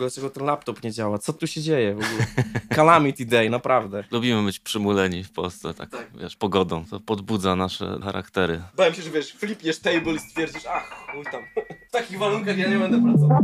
[0.00, 1.18] ogóle dlaczego ten laptop nie działa?
[1.18, 2.26] Co tu się dzieje w ogóle?
[2.76, 4.04] Calamity day, naprawdę.
[4.10, 5.88] Lubimy być przymuleni w Polsce, tak,
[6.20, 6.84] wiesz, pogodą.
[6.90, 8.62] To podbudza nasze charaktery.
[8.76, 11.42] Bałem się, że wiesz, flipniesz table i stwierdzisz, ach, chuj tam.
[11.88, 13.38] W takich warunkach ja nie będę pracował.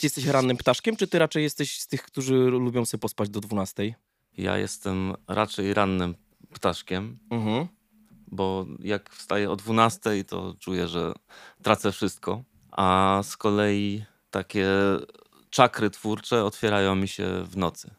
[0.00, 3.40] Ty jesteś rannym ptaszkiem, czy ty raczej jesteś z tych, którzy lubią sobie pospać do
[3.40, 3.94] 12?
[4.36, 6.14] Ja jestem raczej rannym
[6.54, 7.66] ptaszkiem, Mhm.
[8.26, 11.12] bo jak wstaję o 12, to czuję, że
[11.62, 12.42] tracę wszystko.
[12.72, 14.68] A z kolei takie
[15.50, 17.90] czakry twórcze otwierają mi się w nocy.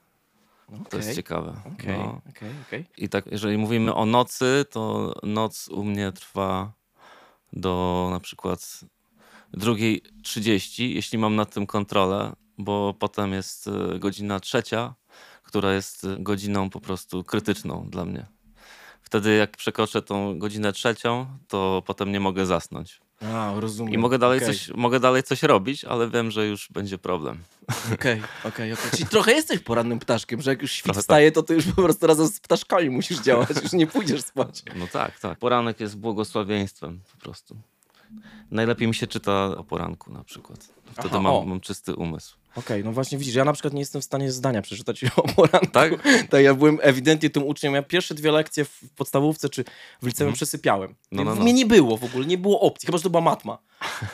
[0.90, 1.62] To jest ciekawe.
[1.74, 2.22] Okej, No.
[2.68, 2.86] okej.
[2.98, 6.72] I tak, jeżeli mówimy o nocy, to noc u mnie trwa
[7.54, 8.80] do na przykład
[9.54, 14.94] 2.30, jeśli mam nad tym kontrolę, bo potem jest e, godzina trzecia,
[15.48, 18.26] która jest e, godziną po prostu krytyczną dla mnie.
[19.02, 23.00] Wtedy jak przekroczę tą godzinę trzecią, to potem nie mogę zasnąć.
[23.22, 23.94] A, rozumiem.
[23.94, 24.48] I mogę dalej, Okej.
[24.48, 27.38] coś, mogę dalej coś robić, ale wiem, że już będzie problem.
[27.94, 28.92] Okej, okej, okej.
[28.92, 31.02] Czyli trochę jesteś porannym ptaszkiem, że jak już świt tak.
[31.02, 34.64] wstaje, to ty już po prostu razem z ptaszkami musisz działać, już nie pójdziesz spać.
[34.76, 35.40] No tak, tak.
[35.40, 37.58] Poranek jest błogosławieństwem po prostu.
[38.52, 40.60] Najlepiej mi się czyta o poranku na przykład.
[40.92, 42.38] Wtedy Aha, mam, mam czysty umysł.
[42.58, 45.68] Okej, no właśnie widzisz, ja na przykład nie jestem w stanie zdania przeczytać o poranku.
[45.68, 45.94] Tak?
[46.30, 47.74] Tak, ja byłem ewidentnie tym uczniem.
[47.74, 49.64] Ja pierwsze dwie lekcje w podstawówce czy
[50.02, 50.96] w liceum przesypiałem.
[51.12, 51.42] No, no, no.
[51.42, 53.58] Mnie nie było w ogóle, nie było opcji, chyba, że to była matma.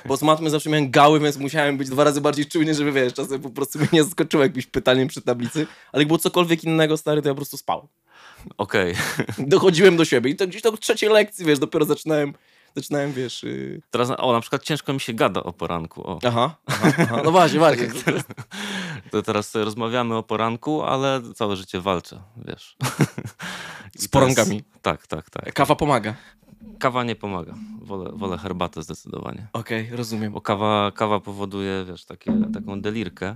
[0.05, 3.14] Bo z matmy zawsze miałem gały, więc musiałem być dwa razy bardziej czujny, żeby wiesz,
[3.14, 5.67] czasem po prostu mnie nie zaskoczyło jakimś pytaniem przy tablicy.
[5.91, 7.88] Ale jak było cokolwiek innego, stary, to ja po prostu spał.
[8.58, 8.95] Okej.
[9.38, 12.33] Dochodziłem do siebie i to gdzieś do trzeciej lekcji, wiesz, dopiero zaczynałem,
[12.76, 13.44] zaczynałem, wiesz...
[13.44, 13.82] Yy...
[13.92, 16.08] Teraz, o, na przykład ciężko mi się gada o poranku.
[16.08, 16.20] O.
[16.28, 17.88] Aha, aha, aha, no właśnie, właśnie.
[19.12, 22.76] To teraz sobie rozmawiamy o poranku, ale całe życie walczę, wiesz.
[22.82, 22.90] Z
[23.94, 24.64] teraz- porankami.
[24.82, 25.54] Tak, tak, tak.
[25.54, 26.16] Kawa pomaga.
[26.80, 27.54] Kawa nie pomaga.
[27.82, 29.48] Wolę, wolę herbatę zdecydowanie.
[29.54, 30.34] Okej, rozumiem.
[30.34, 33.36] Bo kawa, kawa powoduje, wiesz, takie, taką delirkę.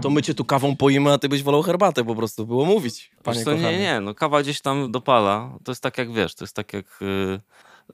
[0.00, 3.10] To my cię tu kawą poimy, a ty byś wolał herbatę po prostu, było mówić,
[3.22, 5.50] panie co, nie, nie, no kawa gdzieś tam dopala.
[5.64, 7.40] To jest tak jak, wiesz, to jest tak jak y,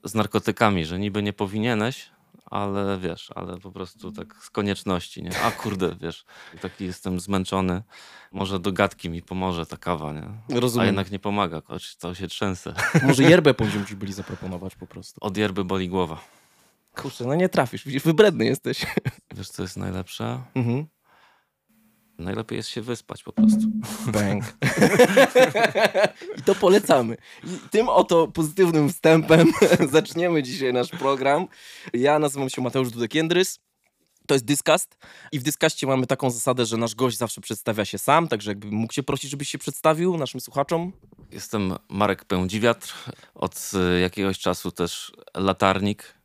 [0.03, 2.09] z narkotykami, że niby nie powinieneś,
[2.45, 5.41] ale wiesz, ale po prostu tak z konieczności, nie?
[5.43, 6.25] A kurde, wiesz,
[6.61, 7.83] taki jestem zmęczony.
[8.31, 10.59] Może do gadki mi pomoże ta kawa, nie?
[10.59, 10.83] Rozumiem.
[10.83, 12.73] A jednak nie pomaga, choć to się trzęsę.
[13.07, 15.19] Może yerbę będziemy ci byli zaproponować po prostu.
[15.23, 16.21] Od yerby boli głowa.
[16.95, 18.85] Kurczę, no nie trafisz, widzisz, wybredny jesteś.
[19.35, 20.41] Wiesz, co jest najlepsze?
[20.55, 20.85] Mhm.
[22.19, 23.61] Najlepiej jest się wyspać po prostu.
[24.07, 24.43] Bang.
[26.39, 27.17] I to polecamy.
[27.43, 29.51] I tym oto pozytywnym wstępem
[29.91, 31.47] zaczniemy dzisiaj nasz program.
[31.93, 33.59] Ja nazywam się Mateusz Dudek-Jędrys.
[34.27, 34.97] To jest Discast
[35.31, 38.71] i w Discaście mamy taką zasadę, że nasz gość zawsze przedstawia się sam, także jakby
[38.71, 40.93] mógł się prosić, żebyś się przedstawił naszym słuchaczom.
[41.31, 42.93] Jestem Marek Pędziwiatr,
[43.35, 46.15] od y, jakiegoś czasu też latarnik.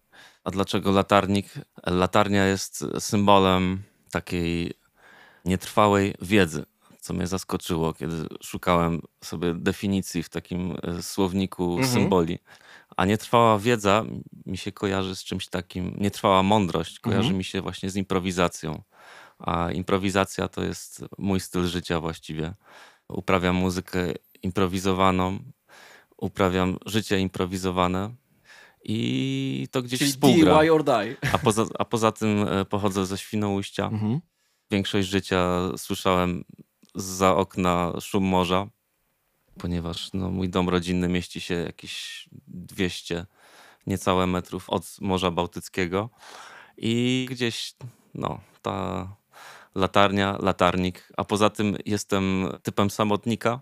[0.45, 1.55] A dlaczego latarnik?
[1.87, 4.80] Latarnia jest symbolem takiej
[5.45, 6.65] nietrwałej wiedzy,
[7.01, 11.89] co mnie zaskoczyło, kiedy szukałem sobie definicji w takim y, słowniku Mhm.
[11.93, 12.39] symboli.
[12.97, 14.05] A nietrwała wiedza
[14.47, 17.37] mi się kojarzy z czymś takim, nietrwała mądrość kojarzy Mhm.
[17.39, 18.83] mi się właśnie z improwizacją.
[19.39, 22.55] A improwizacja to jest mój styl życia właściwie.
[23.09, 23.99] Uprawiam muzykę
[24.43, 25.39] improwizowaną,
[26.17, 28.15] uprawiam życie improwizowane
[28.85, 30.61] i to gdzieś Czyli współgra.
[30.63, 31.17] DIY or die.
[31.33, 33.87] A poza, a poza tym e, pochodzę ze Świnoujścia.
[33.87, 34.21] Mhm.
[34.71, 36.45] Większość życia słyszałem
[36.95, 38.67] za okna szum morza,
[39.59, 43.27] ponieważ no, mój dom rodzinny mieści się jakieś 200
[43.87, 46.11] niecałe metrów od Morza Bałtyckiego.
[46.77, 47.75] I gdzieś
[48.15, 49.09] no, ta
[49.75, 53.61] latarnia, latarnik, a poza tym jestem typem samotnika,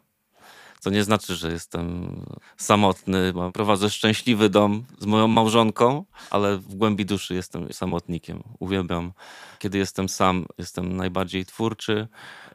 [0.81, 2.17] co nie znaczy, że jestem
[2.57, 8.43] samotny, prowadzę szczęśliwy dom z moją małżonką, ale w głębi duszy jestem samotnikiem.
[8.59, 9.13] Uwielbiam,
[9.59, 12.09] kiedy jestem sam, jestem najbardziej twórczy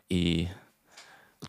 [0.10, 0.48] i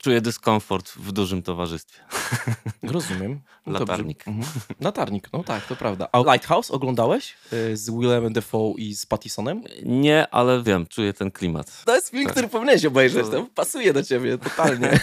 [0.00, 2.00] czuję dyskomfort w dużym towarzystwie.
[2.83, 3.41] Rozumiem.
[3.66, 3.78] No.
[3.78, 4.28] Latarnik.
[4.28, 4.47] Mhm.
[4.80, 6.09] Latarnik, no tak, to prawda.
[6.13, 9.63] A Lighthouse oglądałeś y, z Willem Dafoe i z Pattisonem?
[9.83, 11.84] Nie, ale wiem, czuję ten klimat.
[11.84, 12.33] To jest film, Tak.
[12.33, 13.27] który powinieneś obejrzeć.
[13.30, 15.01] To- pasuje do ciebie totalnie.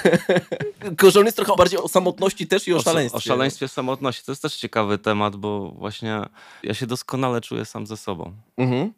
[1.19, 3.18] On jest trochę bardziej o samotności też i o, O, szaleństwie.
[3.18, 4.24] o szaleństwie samotności.
[4.25, 6.19] To jest też ciekawy temat, bo właśnie
[6.63, 8.33] ja się doskonale czuję sam ze sobą.
[8.57, 8.94] Mhm.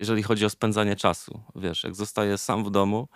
[0.00, 1.40] jeżeli chodzi o spędzanie czasu.
[1.56, 3.08] Wiesz, jak zostaję sam w domu,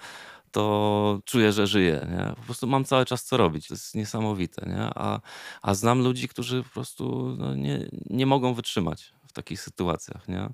[0.55, 2.07] to czuję, że żyję.
[2.11, 2.35] Nie?
[2.37, 3.69] Po prostu mam cały czas co robić.
[3.69, 4.67] To jest niesamowite.
[4.67, 4.83] Nie?
[4.95, 5.21] A,
[5.63, 10.29] a znam ludzi, którzy po prostu no, nie, nie mogą wytrzymać w takich sytuacjach.
[10.29, 10.49] Nie?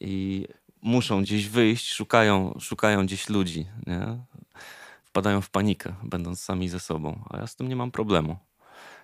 [0.00, 0.46] I
[0.82, 3.66] muszą gdzieś wyjść, szukają, szukają gdzieś ludzi.
[3.86, 4.18] Nie?
[5.14, 8.36] wpadają w panikę, będąc sami ze sobą, a ja z tym nie mam problemu.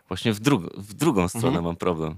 [0.08, 1.64] Właśnie w, drug w drugą stronę Mhm.
[1.64, 2.14] mam problem.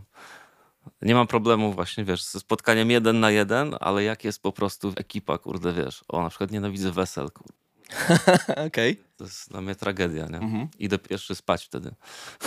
[1.02, 4.92] Nie mam problemu właśnie, wiesz, ze spotkaniem jeden na jeden, ale jak jest po prostu
[4.96, 7.61] ekipa, kurde, wiesz, o, na przykład nienawidzę wesel, kurde.
[8.66, 8.96] Okej.
[9.16, 10.38] To jest dla mnie tragedia, nie?
[10.38, 10.68] Mhm.
[10.78, 11.94] Idę pierwszy spać wtedy.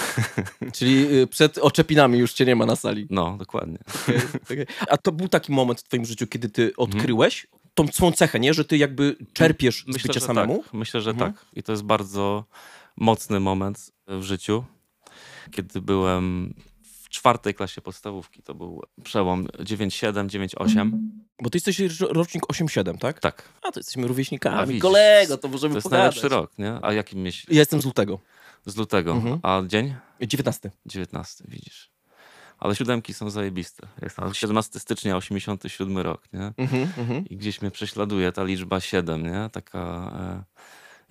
[0.76, 3.08] Czyli y, przed oczepinami już cię nie ma na sali.
[3.10, 3.78] No, dokładnie.
[4.04, 4.66] Okej, okej.
[4.90, 8.54] A to był taki moment w twoim życiu, kiedy ty odkryłeś tą swą cechę, nie?
[8.54, 10.64] Że ty jakby czerpiesz z bycia samemu?
[10.64, 10.74] Tak.
[10.74, 11.34] Myślę, że Mhm.
[11.34, 11.46] tak.
[11.54, 12.46] I to jest bardzo
[12.98, 14.64] mocny moment w życiu,
[15.52, 16.54] kiedy byłem
[17.16, 18.44] czwartej klasie podstawówki.
[18.44, 20.92] To był przełom 9-7, 9-8.
[21.42, 23.20] Bo ty jesteś ro- rocznik 8-7, tak?
[23.20, 24.58] Tak, A, to jesteśmy rówieśnikami.
[24.60, 26.04] A widzisz, Kolego, to możemy to jest pogadać.
[26.16, 26.80] najlepszy rok, nie?
[26.82, 27.50] A jakim miesiąc?
[27.54, 28.20] Ja jestem z lutego.
[28.66, 29.12] Z lutego.
[29.12, 29.40] Mhm.
[29.44, 29.96] A dzień?
[30.22, 30.72] 19.
[30.86, 31.90] 19, widzisz.
[32.60, 33.88] Ale siódemki są zajebiste.
[34.02, 36.54] Jestem 17 stycznia, 87 rok, nie?
[36.58, 37.26] Mhm, mhm.
[37.30, 39.50] I gdzieś mnie prześladuje ta liczba 7, nie?
[39.52, 40.44] Taka e,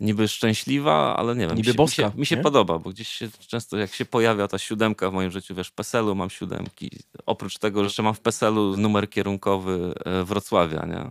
[0.01, 1.57] niby szczęśliwa, ale nie wiem.
[1.57, 4.05] Niby mi się, boska, mi się, mi się podoba, bo gdzieś się często jak się
[4.05, 6.91] pojawia ta siódemka w moim życiu, wiesz, w PESEL-u mam siódemki.
[7.27, 11.11] Oprócz tego, że jeszcze mam w PESEL-u numer kierunkowy e, Wrocławia, nie?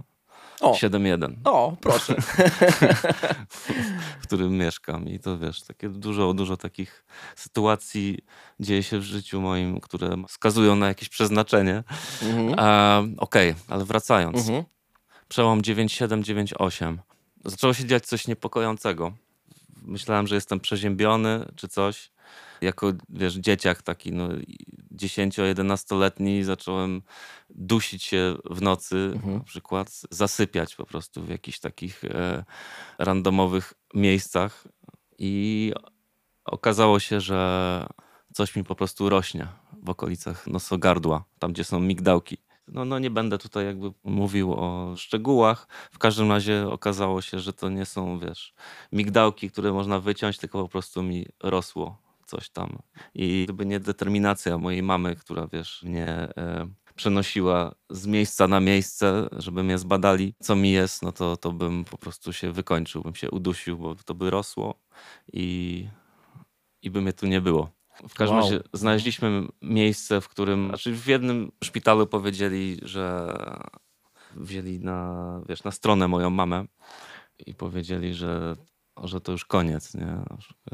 [0.62, 2.16] O, 7-1, o, proszę.
[4.22, 5.10] w którym mieszkam.
[5.10, 7.06] I to wiesz, takie dużo, dużo takich
[7.36, 8.20] sytuacji
[8.60, 11.84] dzieje się w życiu moim, które wskazują na jakieś przeznaczenie.
[12.22, 12.60] Mhm.
[12.60, 14.38] E, Okej, ale wracając.
[14.38, 14.64] Mhm.
[15.28, 16.98] przełom 97-98.
[17.46, 19.14] Zaczęło się dziać coś niepokojącego.
[19.82, 22.12] Myślałem, że jestem przeziębiony czy coś.
[22.62, 24.30] Jako, wiesz, dzieciak taki, no,
[24.96, 27.02] 10-11-letni zacząłem
[27.50, 29.34] dusić się w nocy, Mhm.
[29.38, 32.44] na przykład zasypiać po prostu w jakichś takich e,
[32.98, 34.68] randomowych miejscach
[35.18, 35.74] i
[36.46, 37.86] okazało się, że
[38.34, 39.48] coś mi po prostu rośnie
[39.84, 42.38] w okolicach nosogardła, tam gdzie są migdałki.
[42.68, 45.68] No, no nie będę tutaj jakby mówił o szczegółach.
[45.92, 48.54] W każdym razie okazało się, że to nie są, wiesz,
[48.92, 52.80] migdałki, które można wyciąć, tylko po prostu mi rosło coś tam.
[53.14, 59.28] I gdyby nie determinacja mojej mamy, która, wiesz, mnie e, przenosiła z miejsca na miejsce,
[59.32, 63.16] żeby mnie zbadali, co mi jest, no to, to bym po prostu się wykończył, bym
[63.16, 64.80] się udusił, bo to by rosło
[65.34, 65.88] i,
[66.82, 67.83] i by mnie tu nie było.
[68.10, 68.46] W każdym Wow.
[68.50, 73.34] razie znaleźliśmy miejsce, w którym, znaczy w jednym szpitalu powiedzieli, że
[74.36, 76.66] wzięli na, wiesz, na stronę moją mamę
[77.46, 78.56] i powiedzieli, że,
[79.04, 80.18] że to już koniec, nie?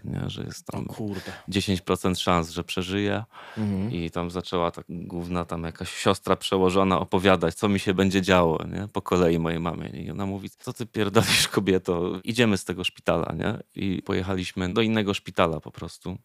[0.03, 0.29] Nie?
[0.29, 1.31] Że jest tam kurde.
[1.49, 3.23] 10% szans, że przeżyje
[3.57, 3.91] Mhm.
[3.91, 8.59] i tam zaczęła tak główna tam jakaś siostra przełożona opowiadać, co mi się będzie działo,
[8.71, 8.87] nie?
[8.93, 9.89] Po kolei mojej mamie.
[9.89, 13.59] I ona mówi, co ty pierdolisz kobieto, idziemy z tego szpitala, nie?
[13.75, 16.17] I pojechaliśmy do innego szpitala po prostu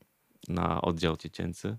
[0.48, 1.76] na oddział dziecięcy.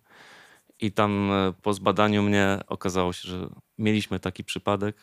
[0.79, 4.95] I tam e, po zbadaniu mnie okazało się, że mieliśmy taki przypadek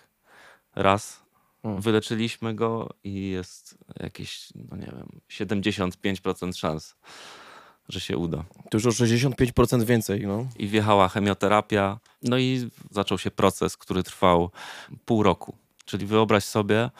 [0.74, 1.22] raz,
[1.62, 1.80] Hmm.
[1.80, 6.96] wyleczyliśmy go i jest jakieś, no nie wiem, 75% szans,
[7.88, 10.46] że się uda To już o 65% więcej, no.
[10.58, 11.98] i wjechała chemioterapia.
[12.22, 14.50] No i zaczął się proces, który trwał
[15.04, 15.56] pół roku.
[15.84, 16.90] Czyli wyobraź sobie,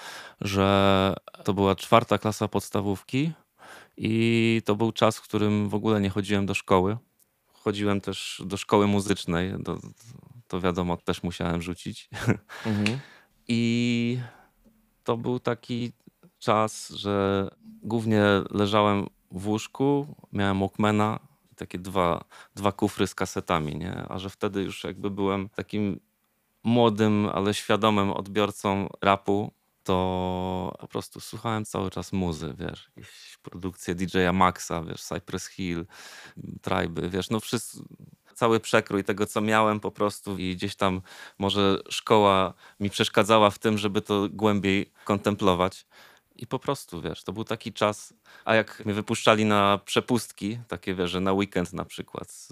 [0.41, 3.32] że to była czwarta klasa podstawówki
[4.04, 6.96] i to był czas, w którym w ogóle nie chodziłem do szkoły.
[7.52, 9.78] Chodziłem też do szkoły muzycznej, do,
[10.49, 12.08] to wiadomo, też musiałem rzucić.
[12.66, 12.99] Mhm.
[13.49, 14.19] I
[15.04, 15.93] to był taki
[16.38, 17.49] czas, że
[17.82, 21.19] głównie leżałem w łóżku, miałem Walkmana,
[21.56, 22.25] takie dwa,
[22.55, 24.05] dwa kufry z kasetami, nie?
[24.08, 26.00] A że wtedy już jakby byłem takim
[26.65, 29.53] młodym, ale świadomym odbiorcą rapu,
[29.84, 35.86] to po prostu słuchałem cały czas muzy, wiesz, jakieś produkcje DJ-a Maxa, wiesz, Cypress Hill,
[36.62, 37.84] Tribe, wiesz, no wszystko,
[38.34, 41.01] cały przekrój tego, co miałem po prostu i gdzieś tam
[41.39, 45.86] może szkoła mi przeszkadzała w tym, żeby to głębiej kontemplować.
[46.36, 50.94] I po prostu, wiesz, to był taki czas, a jak mnie wypuszczali na przepustki, takie
[50.94, 52.48] wiesz, że na weekend na przykład,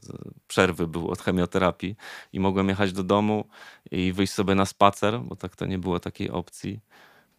[0.46, 1.96] przerwy były od chemioterapii
[2.32, 3.49] i mogłem jechać do domu
[3.90, 6.80] i wyjść sobie na spacer, bo tak to nie było takiej opcji,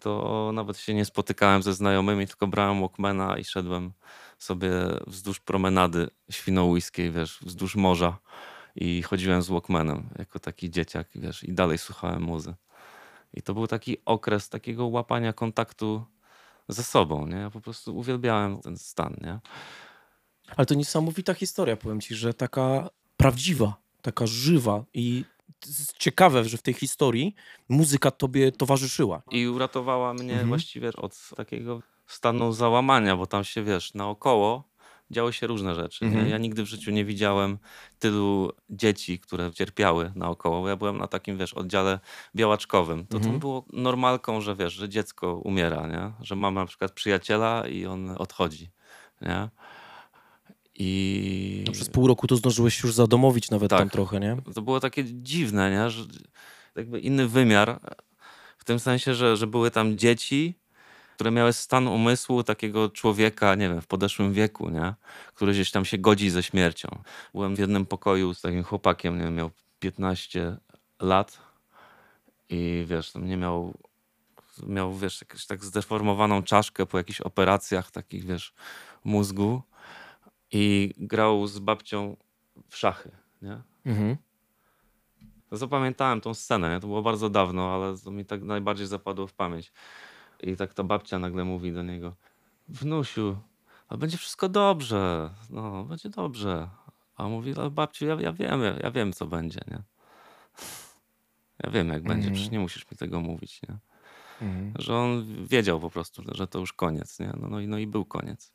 [0.01, 3.93] to nawet się nie spotykałem ze znajomymi, tylko brałem Walkmana i szedłem
[4.37, 4.69] sobie
[5.07, 8.17] wzdłuż promenady świnoujskiej, wiesz, wzdłuż morza
[8.75, 12.53] i chodziłem z Walkmanem jako taki dzieciak, wiesz, i dalej słuchałem muzy.
[13.33, 16.05] I to był taki okres takiego łapania kontaktu
[16.69, 17.37] ze sobą, nie?
[17.37, 19.39] Ja po prostu uwielbiałem ten stan, nie?
[20.55, 25.25] Ale to niesamowita historia, powiem ci, że taka prawdziwa, taka żywa i
[25.99, 27.35] ciekawe, że w tej historii
[27.69, 29.21] muzyka tobie towarzyszyła.
[29.31, 30.47] I uratowała mnie Mhm.
[30.47, 34.71] właściwie od takiego stanu załamania, bo tam się, wiesz, naokoło
[35.11, 36.05] działy się różne rzeczy.
[36.05, 36.27] Mhm.
[36.29, 37.57] Ja nigdy w życiu nie widziałem
[37.99, 40.69] tylu dzieci, które cierpiały naokoło.
[40.69, 41.99] Ja byłem na takim, wiesz, oddziale
[42.35, 43.07] białaczkowym.
[43.07, 43.33] To, Mhm.
[43.33, 46.11] to było normalką, że wiesz, że dziecko umiera, nie?
[46.25, 48.69] Że mam na przykład przyjaciela i on odchodzi,
[49.21, 49.49] nie?
[50.75, 51.63] I...
[51.67, 53.79] No, przez pół roku to zdążyłeś już zadomowić nawet Tak.
[53.79, 54.37] tam trochę, nie?
[54.55, 55.89] To było takie dziwne, nie?
[55.89, 56.05] Że
[56.75, 57.79] jakby inny wymiar,
[58.57, 60.59] w tym sensie, że, że były tam dzieci,
[61.15, 64.93] które miały stan umysłu takiego człowieka, nie wiem, w podeszłym wieku, nie?
[65.33, 66.89] Który gdzieś tam się godzi ze śmiercią.
[67.33, 70.57] Byłem w jednym pokoju z takim chłopakiem, nie wiem, miał 15
[70.99, 71.37] lat
[72.49, 73.73] i wiesz, tam nie miał,
[74.67, 78.53] miał, wiesz, jakąś tak zdeformowaną czaszkę po jakichś operacjach takich, wiesz,
[79.03, 79.61] mózgu
[80.51, 82.17] i grał z babcią
[82.69, 83.61] w szachy, nie?
[83.85, 84.17] Mhm.
[85.51, 86.79] Zapamiętałem tą scenę, nie?
[86.79, 89.71] to było bardzo dawno, ale to mi tak najbardziej zapadło w pamięć.
[90.39, 92.15] I tak ta babcia nagle mówi do niego,
[92.67, 93.37] wnusiu,
[93.87, 96.69] ale będzie wszystko dobrze, no, będzie dobrze.
[97.15, 99.81] A on mówi, ale babciu, ja, ja wiem, ja, ja wiem, co będzie, nie?
[101.63, 102.33] Ja wiem, jak będzie, Mhm.
[102.33, 103.77] przecież nie musisz mi tego mówić, nie?
[104.47, 104.73] Mhm.
[104.79, 107.33] Że on wiedział po prostu, że to już koniec, nie?
[107.37, 108.53] No, no, i, no i był koniec.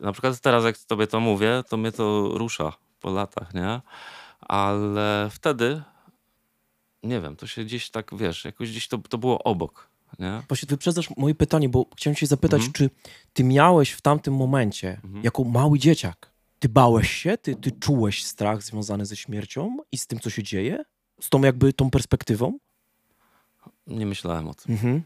[0.00, 3.80] Na przykład teraz, jak tobie to mówię, to mnie to rusza po latach, nie?
[4.40, 5.82] Ale wtedy,
[7.02, 9.88] nie wiem, to się gdzieś tak, wiesz, jakoś gdzieś to, to było obok,
[10.18, 10.42] nie?
[10.48, 12.72] Właśnie wyprzedzasz moje pytanie, bo chciałem cię zapytać, Mhm.
[12.72, 12.90] czy
[13.32, 15.24] ty miałeś w tamtym momencie, Mhm.
[15.24, 20.06] jako mały dzieciak, ty bałeś się, ty, ty czułeś strach związany ze śmiercią i z
[20.06, 20.84] tym, co się dzieje?
[21.20, 22.58] Z tą jakby tą perspektywą?
[23.86, 24.72] Nie myślałem o tym.
[24.74, 25.02] Mhm.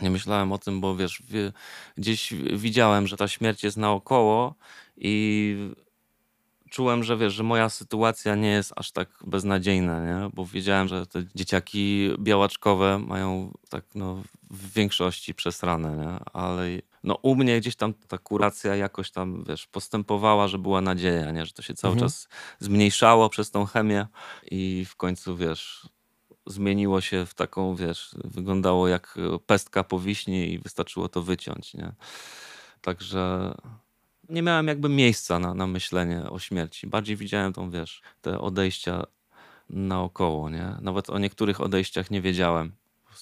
[0.00, 1.52] Nie myślałem o tym, bo wiesz, wie,
[1.96, 4.54] gdzieś widziałem, że ta śmierć jest naokoło
[4.96, 5.56] i
[6.70, 10.30] czułem, że wiesz, że moja sytuacja nie jest aż tak beznadziejna, nie?
[10.34, 16.30] Bo wiedziałem, że te dzieciaki białaczkowe mają tak no w większości przesrane, nie?
[16.32, 16.64] Ale
[17.04, 21.46] no u mnie gdzieś tam ta kuracja jakoś tam, wiesz, postępowała, że była nadzieja, nie?
[21.46, 22.08] Że to się cały Mhm.
[22.10, 22.28] czas
[22.58, 24.06] zmniejszało przez tą chemię
[24.50, 25.88] i w końcu, wiesz,
[26.48, 31.92] zmieniło się w taką, wiesz, wyglądało jak pestka po wiśni i wystarczyło to wyciąć, nie?
[32.80, 33.54] Także
[34.28, 36.86] nie miałem jakby miejsca na, na myślenie o śmierci.
[36.86, 39.04] Bardziej widziałem tą, wiesz, te odejścia
[39.70, 40.76] naokoło, nie?
[40.80, 42.72] Nawet o niektórych odejściach nie wiedziałem.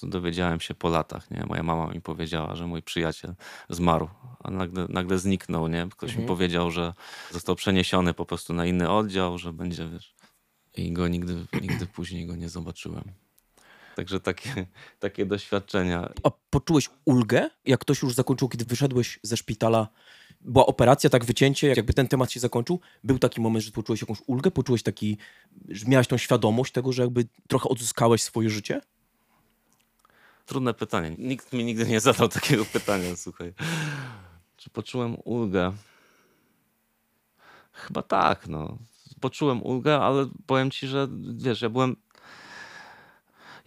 [0.03, 1.43] Dowiedziałem się po latach, nie?
[1.47, 3.35] Moja mama mi powiedziała, że mój przyjaciel
[3.69, 4.09] zmarł,
[4.43, 5.87] a nagle, nagle zniknął, nie?
[5.91, 6.21] Ktoś Mhm.
[6.23, 6.93] mi powiedział, że
[7.31, 10.13] został przeniesiony po prostu na inny oddział, że będzie, wiesz...
[10.77, 13.03] I go nigdy, nigdy później go nie zobaczyłem.
[13.95, 14.65] Także takie,
[14.99, 16.09] takie doświadczenia.
[16.23, 19.87] A poczułeś ulgę, jak ktoś już zakończył, kiedy wyszedłeś ze szpitala?
[20.41, 22.79] Była operacja, tak wycięcie, jakby ten temat się zakończył.
[23.03, 25.17] Był taki moment, że poczułeś jakąś ulgę, poczułeś taki,
[25.69, 28.81] że miałeś tą świadomość tego, że jakby trochę odzyskałeś swoje życie?
[30.45, 31.15] Trudne pytanie.
[31.17, 33.53] Nikt mi nigdy nie zadał takiego pytania, słuchaj.
[34.57, 35.73] Czy poczułem ulgę?
[37.71, 38.77] Chyba tak, no.
[39.21, 41.07] Poczułem ulgę, ale powiem ci, że
[41.37, 41.95] wiesz, ja byłem.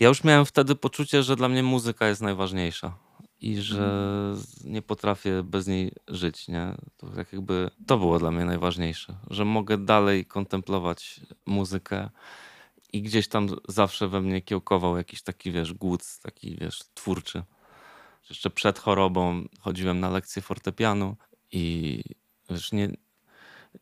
[0.00, 2.96] Ja już miałem wtedy poczucie, że dla mnie muzyka jest najważniejsza
[3.40, 6.74] i że nie potrafię bez niej żyć, nie?
[6.96, 12.10] To tak jakby to było dla mnie najważniejsze, że mogę dalej kontemplować muzykę
[12.92, 17.42] i gdzieś tam zawsze we mnie kiełkował jakiś taki, wiesz, głód, taki, wiesz, twórczy.
[18.30, 21.16] Jeszcze przed chorobą chodziłem na lekcje fortepianu
[21.52, 22.02] i
[22.50, 22.90] wiesz, nie,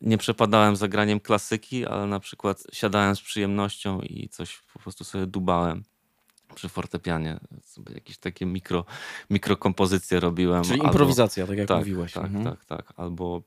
[0.00, 5.04] nie przepadałem za graniem klasyki, ale na przykład siadałem z przyjemnością i coś po prostu
[5.04, 5.83] sobie dubałem
[6.54, 7.40] przy fortepianie.
[7.62, 8.85] Sobie jakieś takie mikro,
[9.30, 10.62] mikrokompozycje robiłem.
[10.64, 12.12] Czyli albo- improwizacja, tak jak tak, mówiłeś.
[12.12, 12.45] Tak, Mhm.
[12.45, 12.92] tak, tak.
[12.97, 13.42] Albo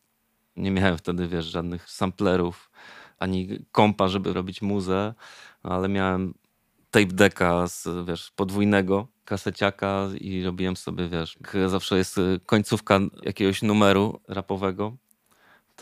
[0.55, 2.71] nie miałem wtedy, wiesz, żadnych samplerów,
[3.19, 5.13] ani kompa, żeby robić muzę,
[5.63, 6.33] ale miałem
[6.91, 14.21] tape decka z, wiesz, podwójnego kaseciaka i robiłem sobie, wiesz, zawsze jest końcówka jakiegoś numeru
[14.27, 14.98] rapowego,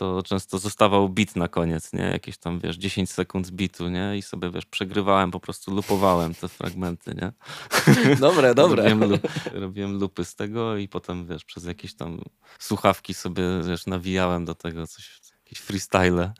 [0.00, 2.02] to często zostawał bit na koniec, nie?
[2.02, 4.16] Jakieś tam, wiesz, 10 sekund bitu, nie?
[4.16, 7.32] I sobie, wiesz, przegrywałem, po prostu lupowałem te fragmenty, nie?
[8.20, 8.88] Dobre, dobre.
[8.88, 9.18] Robiłem,
[9.52, 12.20] robiłem lupy z tego i potem, wiesz, przez jakieś tam
[12.58, 16.32] słuchawki sobie, wiesz, nawijałem do tego coś, jakieś freestyle.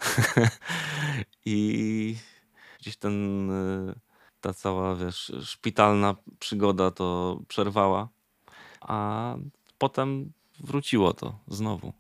[1.45, 2.17] I
[2.81, 3.95] gdzieś ten, y,
[4.41, 8.09] ta cała, wiesz, szpitalna przygoda to przerwała,
[8.81, 9.35] a
[9.79, 12.00] potem wróciło to znowu.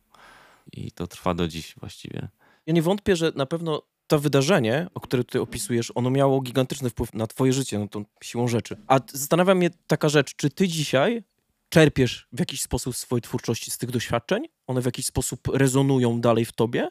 [0.72, 2.28] I to trwa do dziś właściwie.
[2.66, 6.90] Ja nie wątpię, że na pewno to wydarzenie, o które ty opisujesz, ono miało gigantyczny
[6.90, 8.76] wpływ na twoje życie, no to siłą rzeczy.
[8.86, 11.22] A zastanawia mnie taka rzecz, czy ty dzisiaj
[11.68, 14.44] czerpiesz w jakiś sposób swojej twórczości z tych doświadczeń?
[14.66, 16.88] One w jakiś sposób rezonują dalej w tobie?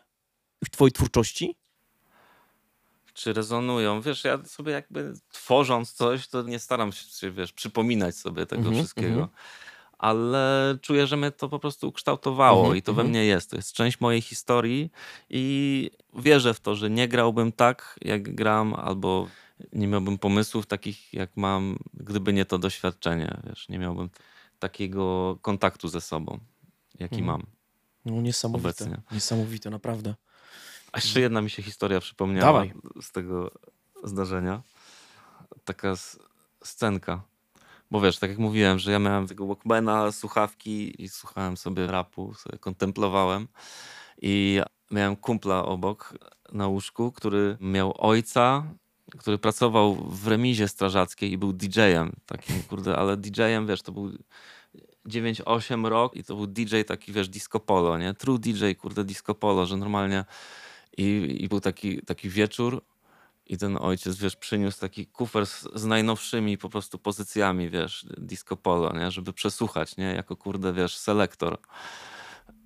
[0.66, 1.56] W twojej twórczości?
[3.14, 4.02] czy rezonują.
[4.02, 8.78] Wiesz, ja sobie jakby tworząc coś, to nie staram się, wiesz, przypominać sobie tego Mhm,
[8.78, 9.10] wszystkiego.
[9.10, 9.28] mhm.
[10.00, 13.10] Ale czuję, że mnie to po prostu ukształtowało Mhm, i to we mhm.
[13.10, 13.50] mnie jest.
[13.50, 14.92] To jest część mojej historii
[15.30, 19.28] i wierzę w to, że nie grałbym tak, jak gram, albo
[19.74, 23.38] nie miałbym pomysłów takich, jak mam, gdyby nie to doświadczenie.
[23.50, 24.10] Wiesz, nie miałbym
[24.60, 26.40] takiego kontaktu ze sobą,
[27.00, 27.26] jaki Mhm.
[27.26, 27.46] mam.
[28.06, 28.70] No niesamowite.
[28.70, 29.02] Obecnie.
[29.12, 30.16] Niesamowite, naprawdę.
[30.92, 32.74] A jeszcze jedna mi się historia przypomniała Dawaj.
[33.02, 33.52] z tego
[34.04, 34.62] zdarzenia.
[35.66, 35.94] Taka
[36.64, 37.22] scenka.
[37.92, 42.34] Bo wiesz, tak jak mówiłem, że ja miałem tego Walkmana, słuchawki i słuchałem sobie rapu,
[42.34, 43.48] sobie kontemplowałem.
[44.22, 46.14] I miałem kumpla obok
[46.52, 48.64] na łóżku, który miał ojca,
[49.18, 52.12] który pracował w remizie strażackiej i był DJ-em.
[52.26, 54.12] Takim, kurde, ale DJ-em, wiesz, to był
[55.06, 58.14] 9-8 rok i to był DJ taki, wiesz, disco polo, nie?
[58.14, 60.26] True DJ, kurde, disco polo, że normalnie
[60.98, 62.82] i, i był taki, taki wieczór
[63.50, 68.58] i ten ojciec, wiesz, przyniósł taki kufer z, z najnowszymi po prostu pozycjami, wiesz, disco
[68.58, 69.12] polo, nie?
[69.12, 70.06] Żeby przesłuchać, nie?
[70.16, 71.58] Jako, kurde, wiesz, selektor.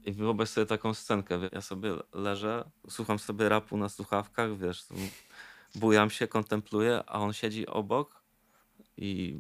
[0.06, 4.86] I wyobraź sobie taką scenkę, wie- ja sobie leżę, słucham sobie rapu na słuchawkach, wiesz,
[5.75, 8.24] bujam się, kontempluję, a on siedzi obok
[8.98, 9.40] i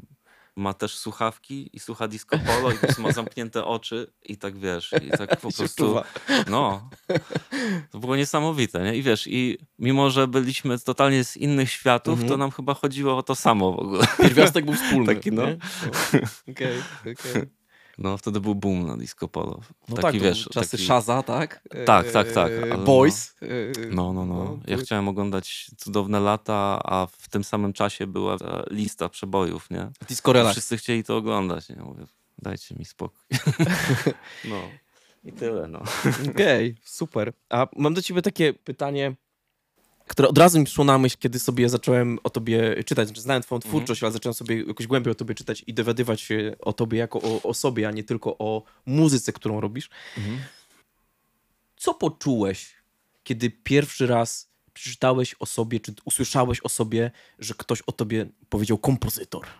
[0.55, 4.57] ma też słuchawki i słucha disco polo i po prostu ma zamknięte oczy i tak,
[4.57, 5.95] wiesz, i tak po prostu...
[6.49, 6.89] No.
[7.91, 8.95] To było niesamowite, nie?
[8.95, 12.29] I wiesz, i mimo, że byliśmy totalnie z innych światów, Mhm.
[12.29, 14.07] to nam chyba chodziło o to samo w ogóle.
[14.21, 15.05] Pierwiastek był wspólny.
[15.15, 15.43] Taki, no.
[16.51, 17.41] Okej, okej.
[17.97, 19.59] No, wtedy był boom na disco polo.
[19.89, 20.83] No taki, tak, wiesz, czasy taki...
[20.83, 21.63] Szaza, tak?
[21.85, 22.83] Tak, tak, tak, E, ale no.
[22.83, 23.35] Boys.
[23.41, 23.45] e,
[23.89, 24.59] No, no, no.
[24.67, 29.69] Ja to- chciałem oglądać Cudowne Lata, a w tym samym czasie była ta lista przebojów,
[29.69, 29.91] nie?
[30.07, 30.51] Disco Relax.
[30.53, 31.69] Wszyscy chcieli to oglądać.
[31.69, 31.75] Nie?
[31.75, 32.05] Mówię,
[32.39, 33.19] dajcie mi spokój.
[34.49, 34.61] no.
[35.23, 35.81] I tyle, no.
[36.29, 37.33] Okej, super.
[37.49, 39.15] A mam do ciebie takie pytanie,
[40.07, 43.07] które od razu mi przyszło na myśl, kiedy sobie zacząłem o tobie czytać.
[43.07, 46.55] Znaczy, znałem twoją twórczość, ale zacząłem sobie jakoś głębiej o tobie czytać i dowiadywać się
[46.59, 49.89] o tobie jako o osobie, a nie tylko o muzyce, którą robisz.
[51.77, 52.73] Co poczułeś,
[53.23, 58.77] kiedy pierwszy raz przeczytałeś o sobie, czy usłyszałeś o sobie, że ktoś o tobie powiedział
[58.77, 59.45] kompozytor?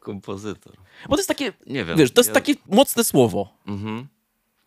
[0.00, 0.76] Kompozytor.
[1.08, 1.98] Bo to jest takie, Nie wiem.
[1.98, 3.58] wiesz, to jest ja- takie mocne słowo.
[3.66, 4.08] Mhm.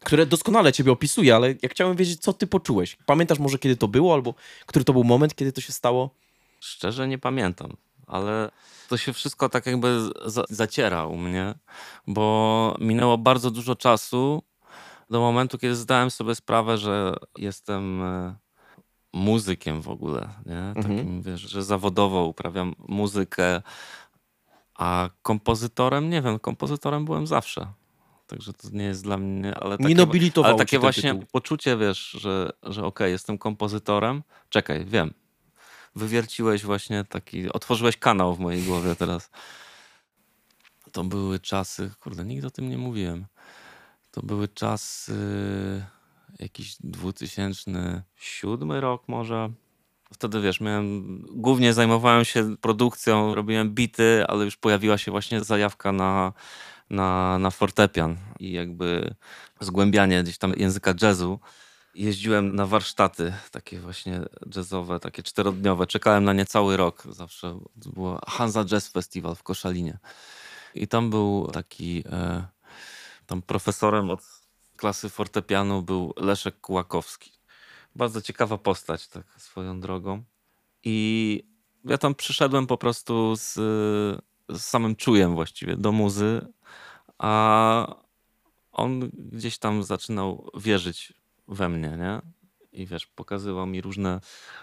[0.03, 2.97] Które doskonale ciebie opisuje, ale ja chciałem wiedzieć, co ty poczułeś.
[3.05, 4.33] Pamiętasz może, kiedy to było, albo
[4.65, 6.09] który to był moment, kiedy to się stało?
[6.59, 8.51] Szczerze nie pamiętam, ale
[8.89, 11.53] to się wszystko tak jakby za zaciera u mnie,
[12.07, 14.43] bo minęło bardzo dużo czasu
[15.09, 18.35] do momentu, kiedy zdałem sobie sprawę, że jestem e,
[19.13, 20.83] muzykiem w ogóle, nie?
[20.83, 23.61] Takim, wiesz, że zawodowo uprawiam muzykę,
[24.75, 27.67] a kompozytorem, nie wiem, kompozytorem byłem zawsze.
[28.27, 31.27] Także to nie jest dla mnie, ale takie, Nie nobilitował ale takie właśnie tytuł.
[31.31, 34.23] poczucie, wiesz, że, że okej, jestem kompozytorem.
[34.49, 35.13] Czekaj, wiem.
[35.95, 39.29] Wywierciłeś właśnie taki, otworzyłeś kanał w mojej głowie teraz.
[40.91, 43.25] To były czasy, kurde, nigdy o tym nie mówiłem.
[44.11, 45.13] To były czasy
[46.39, 49.49] jakiś 2007 rok może.
[50.13, 55.91] Wtedy wiesz, miałem, głównie zajmowałem się produkcją, robiłem bity, ale już pojawiła się właśnie zajawka
[55.91, 56.33] na,
[56.89, 59.15] na, na fortepian i jakby
[59.59, 61.39] zgłębianie gdzieś tam języka jazzu.
[61.95, 64.21] Jeździłem na warsztaty takie właśnie
[64.55, 65.87] jazzowe, takie czterodniowe.
[65.87, 67.03] Czekałem na nie cały rok.
[67.09, 69.97] Zawsze to było Hansa Jazz Festival w Koszalinie.
[70.75, 72.45] I tam był taki, e,
[73.25, 74.21] tam profesorem od
[74.77, 77.31] klasy fortepianu był Leszek Kułakowski.
[77.95, 80.23] Bardzo ciekawa postać, tak swoją drogą.
[80.83, 81.43] I
[81.85, 83.53] ja tam przyszedłem po prostu z,
[84.49, 86.47] z samym czujem właściwie do muzy,
[87.17, 87.95] a
[88.71, 91.13] on gdzieś tam zaczynał wierzyć
[91.47, 92.21] we mnie, nie?
[92.71, 94.19] I wiesz, pokazywał mi różne,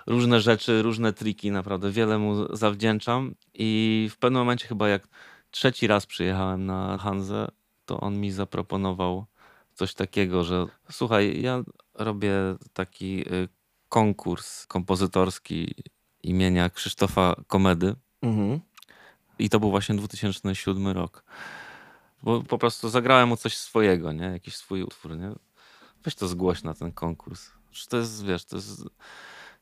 [0.06, 3.34] różne rzeczy, różne triki, naprawdę wiele mu zawdzięczam.
[3.54, 5.08] I w pewnym momencie chyba jak
[5.50, 7.48] trzeci raz przyjechałem na Hanzę,
[7.86, 9.26] to on mi zaproponował
[9.74, 11.62] coś takiego, że słuchaj, ja
[11.94, 12.32] robię
[12.72, 13.48] taki y,
[13.88, 15.74] konkurs kompozytorski
[16.22, 18.60] imienia Krzysztofa Komedy Mhm.
[19.38, 21.24] i to był właśnie 2007 rok.
[22.22, 24.24] Bo po prostu zagrałem mu coś swojego, nie?
[24.24, 25.32] Jakiś swój utwór, nie?
[26.04, 27.50] Weź to zgłoś na ten konkurs.
[27.88, 28.84] To jest, wiesz, to jest